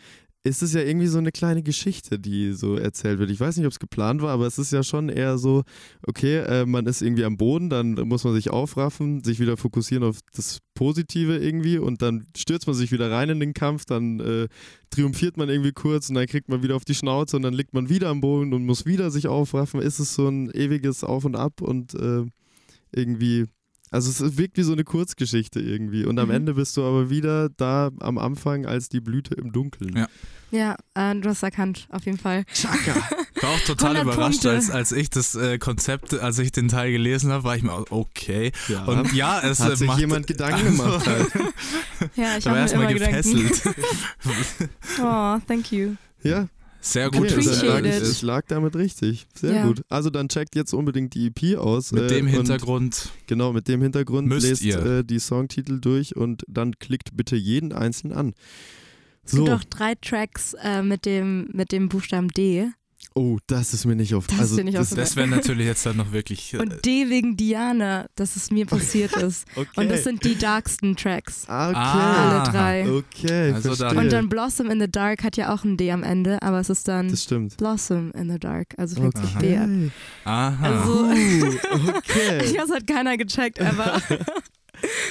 [0.47, 3.31] ist es ja irgendwie so eine kleine Geschichte, die so erzählt wird.
[3.31, 5.65] Ich weiß nicht, ob es geplant war, aber es ist ja schon eher so,
[6.07, 10.05] okay, äh, man ist irgendwie am Boden, dann muss man sich aufraffen, sich wieder fokussieren
[10.05, 14.21] auf das Positive irgendwie und dann stürzt man sich wieder rein in den Kampf, dann
[14.21, 14.49] äh,
[14.91, 17.75] triumphiert man irgendwie kurz und dann kriegt man wieder auf die Schnauze und dann liegt
[17.75, 19.81] man wieder am Boden und muss wieder sich aufraffen.
[19.81, 22.25] Ist es so ein ewiges Auf und Ab und äh,
[22.93, 23.47] irgendwie
[23.93, 26.05] also es wirkt wie so eine Kurzgeschichte irgendwie.
[26.05, 26.35] Und am Mhm.
[26.35, 29.97] Ende bist du aber wieder da am Anfang als die Blüte im Dunkeln.
[29.97, 30.09] Ja.
[30.51, 32.45] Ja, äh, du hast erkannt, auf jeden Fall.
[32.53, 32.95] Chaka.
[33.35, 34.51] Ich war auch total 100 überrascht, Punkte.
[34.51, 37.73] als, als ich das äh, Konzept, als ich den Teil gelesen habe, war ich mir
[37.73, 38.51] auch, okay.
[38.69, 38.85] Ja.
[38.87, 41.29] Und ja, es Hat äh, sich macht, jemand Gedanken gemacht halt.
[42.17, 43.33] Ja, ich habe mir erstmal immer Gedanken.
[43.49, 43.75] gefesselt.
[45.01, 45.95] Oh, thank you.
[46.23, 46.49] Ja,
[46.89, 47.31] Sehr okay, gut.
[47.33, 49.27] es, ich, lag, ich lag damit richtig.
[49.35, 49.67] Sehr Ja.
[49.67, 49.83] gut.
[49.89, 51.91] Also dann checkt jetzt unbedingt die EP aus.
[51.93, 53.11] mit äh, dem und Hintergrund.
[53.27, 54.85] Genau, mit dem Hintergrund Müsst lest ihr.
[54.85, 58.35] äh, die Songtitel durch und dann klickt bitte jeden einzelnen an.
[59.25, 62.69] Es So, gibt auch drei Tracks äh, mit, dem, mit dem Buchstaben D.
[63.15, 64.27] oh, das ist mir nicht auf.
[64.27, 66.53] Das also, das, Das wäre natürlich jetzt dann noch wirklich.
[66.55, 69.47] äh, Und D wegen Diana, dass es mir passiert ist.
[69.57, 69.69] okay.
[69.77, 71.45] Und das sind die darksten Tracks.
[71.49, 71.79] Ah, okay.
[71.79, 72.41] Ah.
[72.43, 72.91] Alle drei.
[72.91, 73.97] Okay, Also dann-.
[73.97, 76.71] Und dann Blossom in the Dark hat ja auch ein D am Ende, aber es
[76.71, 77.57] ist dann das stimmt.
[77.57, 78.75] Blossom in the Dark.
[78.77, 79.39] Also fängt sich Aha.
[79.41, 79.93] B an.
[80.25, 80.67] Aha.
[80.67, 82.41] Also, Uh, okay.
[82.45, 84.01] ich weiß, hat keiner gecheckt, aber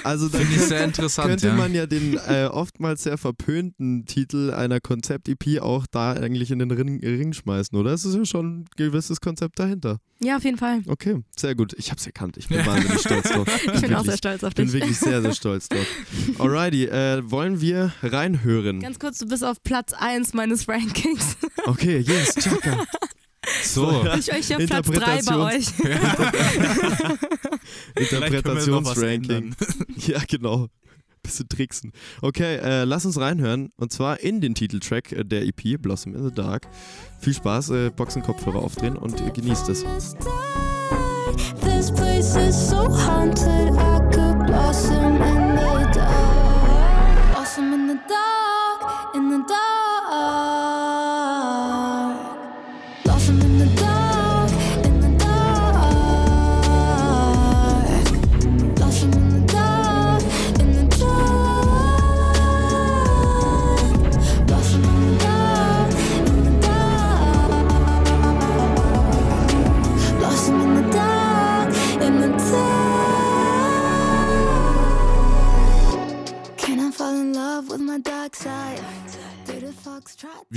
[0.03, 1.55] Also dann Finde ich sehr interessant, könnte ja.
[1.55, 6.69] man ja den äh, oftmals sehr verpönten Titel einer Konzept-EP auch da eigentlich in den
[6.71, 7.91] Ring, Ring schmeißen, oder?
[7.91, 9.97] Es ist ja schon ein gewisses Konzept dahinter.
[10.21, 10.81] ja, auf jeden Fall.
[10.87, 11.73] Okay, sehr gut.
[11.77, 12.37] Ich hab's erkannt.
[12.37, 12.65] Ich bin Ja.
[12.67, 13.47] wahnsinnig stolz drauf.
[13.73, 14.05] Ich bin auch Wirklich.
[14.05, 14.73] sehr stolz auf Ich bin dich.
[14.73, 15.85] wirklich sehr, sehr stolz drauf.
[16.39, 18.79] Alrighty, äh, wollen wir reinhören?
[18.81, 21.35] Ganz kurz, du bist auf Platz 1 meines Rankings.
[21.65, 22.85] Okay, yes, Chaka.
[23.63, 24.05] So.
[24.17, 25.67] Ich, ich auf Platz 3 bei euch.
[27.95, 29.55] Interpretationsranking.
[30.07, 30.67] Ja, genau.
[31.23, 31.91] Bisschen tricksen.
[32.21, 33.71] Okay, äh, lass uns reinhören.
[33.77, 36.67] Und zwar in den Titeltrack äh, der EP, Blossom in the Dark.
[37.19, 39.83] Viel Spaß, äh, Boxenkopfhörer aufdrehen und äh, genießt es.
[41.61, 43.73] This place is so haunted,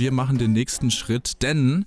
[0.09, 1.85] Wir machen den nächsten Schritt, denn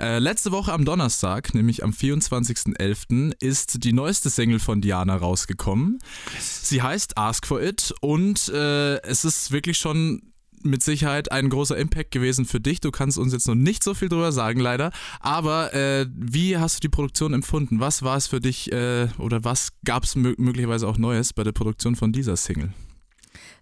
[0.00, 5.98] äh, letzte Woche am Donnerstag, nämlich am 24.11., ist die neueste Single von Diana rausgekommen.
[6.38, 10.22] Sie heißt Ask for It und äh, es ist wirklich schon
[10.62, 12.78] mit Sicherheit ein großer Impact gewesen für dich.
[12.78, 14.92] Du kannst uns jetzt noch nicht so viel drüber sagen, leider.
[15.18, 17.80] Aber äh, wie hast du die Produktion empfunden?
[17.80, 21.42] Was war es für dich äh, oder was gab es mö möglicherweise auch Neues bei
[21.42, 22.72] der Produktion von dieser Single?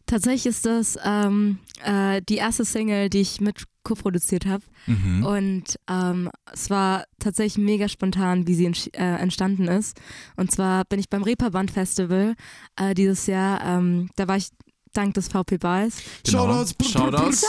[0.07, 4.63] Tatsächlich ist das ähm, äh, die erste Single, die ich mit co-produziert habe.
[4.87, 5.25] Mhm.
[5.25, 10.01] Und ähm, es war tatsächlich mega spontan, wie sie äh, entstanden ist.
[10.37, 12.35] Und zwar bin ich beim Reeperbahn Festival
[12.77, 14.51] äh, dieses Jahr, ähm, da war ich
[14.93, 15.97] dank des VP Buys.
[16.25, 16.47] Genau.
[16.47, 16.75] Shoutouts.
[16.91, 17.45] Shoutouts.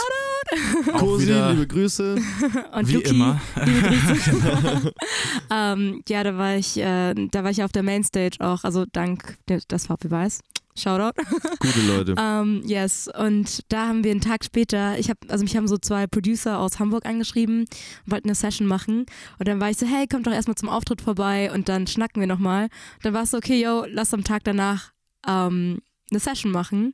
[0.94, 2.16] Auch Cosi, wieder, liebe Grüße.
[2.74, 3.41] Und wie Luki, immer.
[3.64, 4.94] liebe Grüße.
[5.52, 9.38] ähm, ja, da war ich, äh, da war ich auf der Mainstage auch, also dank
[9.50, 10.39] de- des VP Buys.
[10.76, 11.12] Shoutout.
[11.60, 12.16] Gute Leute.
[12.18, 15.78] Ähm, yes, und da haben wir einen Tag später, ich habe, also mich haben so
[15.78, 17.66] zwei Producer aus Hamburg angeschrieben,
[18.08, 19.06] wollten eine Session machen
[19.38, 22.20] und dann war ich so, hey, kommt doch erstmal zum Auftritt vorbei und dann schnacken
[22.22, 22.70] wir nochmal.
[23.04, 24.94] Dann war es so, okay, yo, lass am Tag danach
[25.28, 25.80] ähm,
[26.10, 26.94] eine Session machen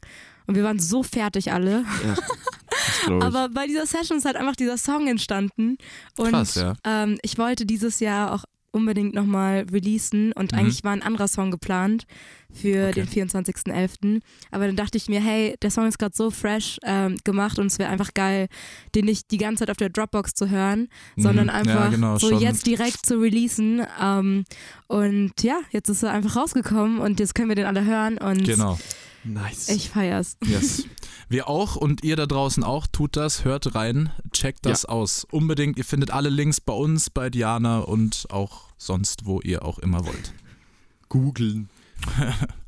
[0.49, 1.85] und wir waren so fertig alle.
[2.05, 2.15] Ja.
[3.21, 5.77] Aber bei dieser Session ist halt einfach dieser Song entstanden
[6.17, 6.73] und Krass, ja.
[6.85, 10.57] ähm, ich wollte dieses Jahr auch unbedingt nochmal releasen und Mhm.
[10.59, 12.05] eigentlich war ein anderer Song geplant
[12.53, 12.93] für Okay.
[12.93, 14.21] den 24.11.
[14.51, 17.67] Aber dann dachte ich mir, hey, der Song ist gerade so fresh ähm, gemacht und
[17.67, 18.47] es wäre einfach geil,
[18.93, 20.87] den nicht die ganze Zeit auf der Dropbox zu hören,
[21.17, 21.51] sondern Mhm.
[21.53, 22.39] einfach ja, genau, so schon.
[22.41, 23.81] jetzt direkt zu releasen.
[24.01, 24.43] Ähm,
[24.87, 28.43] und ja, jetzt ist er einfach rausgekommen und jetzt können wir den alle hören und
[28.45, 28.77] Genau.
[29.33, 29.69] Nice.
[29.69, 30.37] ich feier's.
[30.43, 30.85] Yes.
[31.29, 35.25] Wir auch und ihr da draußen auch, tut das, hört rein, checkt das aus.
[35.29, 39.79] Unbedingt, ihr findet alle Links bei uns, bei Diana und auch sonst, wo ihr auch
[39.79, 40.33] immer wollt.
[41.07, 41.69] Googeln.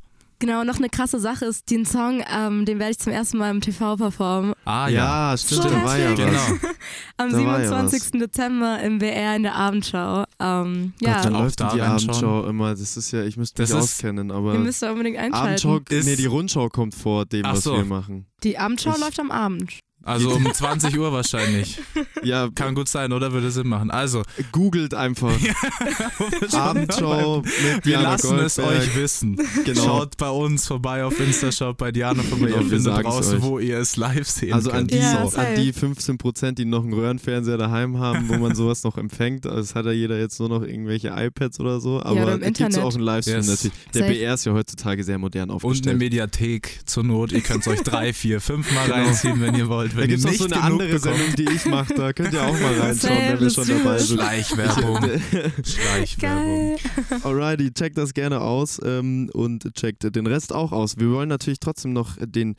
[0.41, 3.51] Genau, noch eine krasse Sache ist, den Song, ähm, den werde ich zum ersten Mal
[3.51, 4.53] im TV performen.
[4.65, 6.39] Ah ja, Ja, stimmt, So da war ja genau.
[7.17, 8.19] Am Da war ja 27.
[8.19, 10.23] Dezember im BR in der Abendschau.
[10.39, 11.81] Ähm, Gott, ja, dann läuft da die.
[11.81, 12.71] Abendschau immer.
[12.71, 15.67] Das ist ja, ich müsste mich Das ist- auskennen, aber ihr müsst da unbedingt einschalten.
[15.67, 17.75] Abendschau, Ist- nee, die Rundschau kommt vor dem, Ach was so.
[17.77, 18.25] wir machen.
[18.43, 19.73] Die Abendschau Ich- läuft am Abend.
[20.03, 21.79] Also um 20 Uhr wahrscheinlich.
[22.23, 23.31] Ja, Kann gut sein, oder?
[23.33, 23.91] Würde Sinn machen.
[23.91, 25.31] Also, googelt einfach.
[26.53, 27.51] Abendshow mit
[27.85, 28.81] wir Diana lassen es Goldberg.
[28.81, 29.39] euch wissen.
[29.65, 29.83] Genau.
[29.83, 32.47] Schaut bei uns vorbei auf Insta, schaut bei Diana vorbei.
[32.47, 33.41] Genau, ihr wir findet raus, euch.
[33.41, 34.91] wo ihr es live sehen Also an könnt.
[34.91, 38.83] die, Ja, an die 15 Prozent, die noch einen Röhrenfernseher daheim haben, wo man sowas
[38.83, 39.45] noch empfängt.
[39.45, 42.01] Also es hat ja jeder jetzt nur noch irgendwelche iPads oder so.
[42.01, 43.47] Aber oder im da gibt es auch einen Livestream Yes.
[43.47, 43.73] natürlich.
[43.93, 44.13] Der Safe.
[44.13, 45.97] BR ist ja heutzutage sehr modern Und eine aufgestellt.
[45.97, 47.31] Mediathek zur Not.
[47.31, 49.90] Ihr könnt es euch drei, vier, fünf Mal reinziehen, wenn ihr wollt.
[49.91, 51.17] Da Wenn gibt es ihr nicht so eine andere bekommt.
[51.17, 51.93] Sendung, die ich mache.
[51.93, 54.19] Da könnt ihr auch mal reinschauen, wenn wir schon dabei sind.
[54.19, 54.97] Schleichwerbung.
[55.63, 56.77] Schleichwerbung.
[56.77, 56.77] Geil.
[57.23, 60.97] Alrighty, checkt das gerne aus ähm, und checkt den Rest auch aus.
[60.97, 62.55] Wir wollen natürlich trotzdem noch den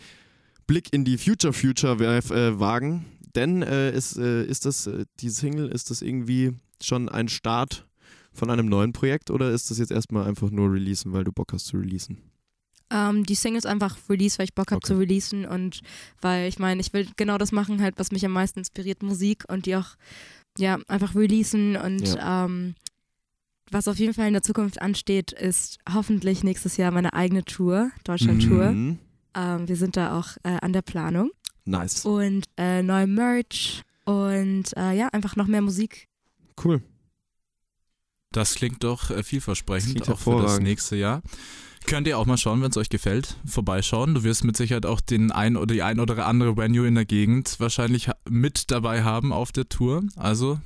[0.66, 3.04] Blick in die Future Future äh, wagen,
[3.34, 6.52] denn äh, ist, äh, ist das, äh, die Single, ist das irgendwie
[6.82, 7.86] schon ein Start
[8.32, 11.52] von einem neuen Projekt oder ist das jetzt erstmal einfach nur releasen, weil du Bock
[11.52, 12.18] hast zu releasen?
[12.92, 14.88] Ähm, die Single ist einfach Release, weil ich Bock habe Okay.
[14.88, 15.80] zu releasen und
[16.20, 19.44] weil ich meine, ich will genau das machen, halt, was mich am meisten inspiriert, Musik
[19.48, 19.96] und die auch
[20.58, 22.74] ja einfach releasen und ähm,
[23.70, 27.90] was auf jeden Fall in der Zukunft ansteht, ist hoffentlich nächstes Jahr meine eigene Tour,
[28.04, 28.72] Deutschland-Tour.
[28.72, 28.98] Mhm.
[29.34, 31.30] Ähm, wir sind da auch äh, an der Planung
[31.64, 32.04] Nice.
[32.04, 36.08] und äh, neue Merch und äh, ja, einfach noch mehr Musik.
[36.62, 36.82] Cool.
[38.32, 41.22] Das klingt doch äh, Das vielversprechend, klingt auch für das nächste Jahr.
[41.86, 44.14] Könnt ihr auch mal schauen, wenn es euch gefällt, vorbeischauen.
[44.14, 47.04] Du wirst mit Sicherheit auch den ein oder die ein oder andere Venue in der
[47.04, 50.02] Gegend wahrscheinlich mit dabei haben auf der Tour.
[50.16, 50.58] Also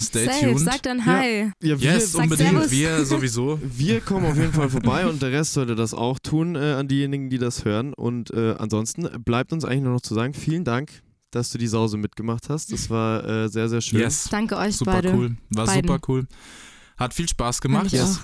[0.00, 0.60] stay Safe, tuned.
[0.60, 1.04] sag dann Ja.
[1.06, 1.52] Hi.
[1.62, 2.50] Ja, wir, yes, unbedingt.
[2.50, 2.70] Servus.
[2.70, 3.58] Wir sowieso.
[3.76, 6.88] wir kommen auf jeden Fall vorbei und der Rest sollte das auch tun äh, an
[6.88, 7.94] diejenigen, die das hören.
[7.94, 11.68] Und äh, ansonsten bleibt uns eigentlich nur noch zu sagen, vielen Dank, dass du die
[11.68, 12.72] Sause mitgemacht hast.
[12.72, 14.00] Das war äh, sehr, sehr schön.
[14.00, 14.28] Yes.
[14.30, 15.14] Danke euch Super beide.
[15.14, 15.36] cool.
[15.50, 15.88] War Beiden.
[15.88, 16.26] super cool.
[16.96, 17.94] Hat viel Spaß gemacht.
[17.94, 18.18] Auch.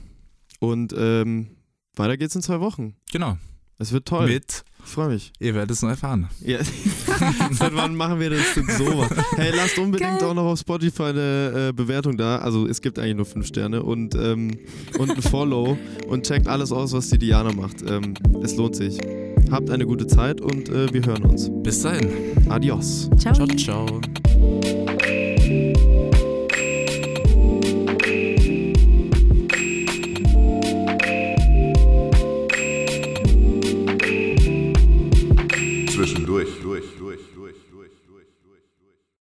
[0.60, 1.56] Und ähm,
[1.96, 2.94] weiter geht's in zwei Wochen.
[3.12, 3.36] Genau.
[3.78, 4.26] Es wird toll.
[4.26, 5.32] Mit, Ich freue mich.
[5.38, 6.28] ihr werdet es noch erfahren.
[6.44, 6.58] Ja.
[7.50, 9.06] Seit wann machen wir das denn so?
[9.36, 10.28] Hey, lasst unbedingt Geil.
[10.28, 12.40] auch noch auf Spotify eine äh, Bewertung da.
[12.40, 14.58] Also es gibt eigentlich nur fünf Sterne und, ähm,
[14.98, 15.78] und ein Follow
[16.08, 17.80] und checkt alles aus, was die Diana macht.
[17.88, 18.12] Ähm,
[18.42, 18.98] es lohnt sich.
[19.50, 21.50] Habt eine gute Zeit und äh, wir hören uns.
[21.62, 22.10] Bis dahin.
[22.50, 23.08] Adios.
[23.18, 23.32] Ciao.
[23.32, 24.00] Ciao, ciao.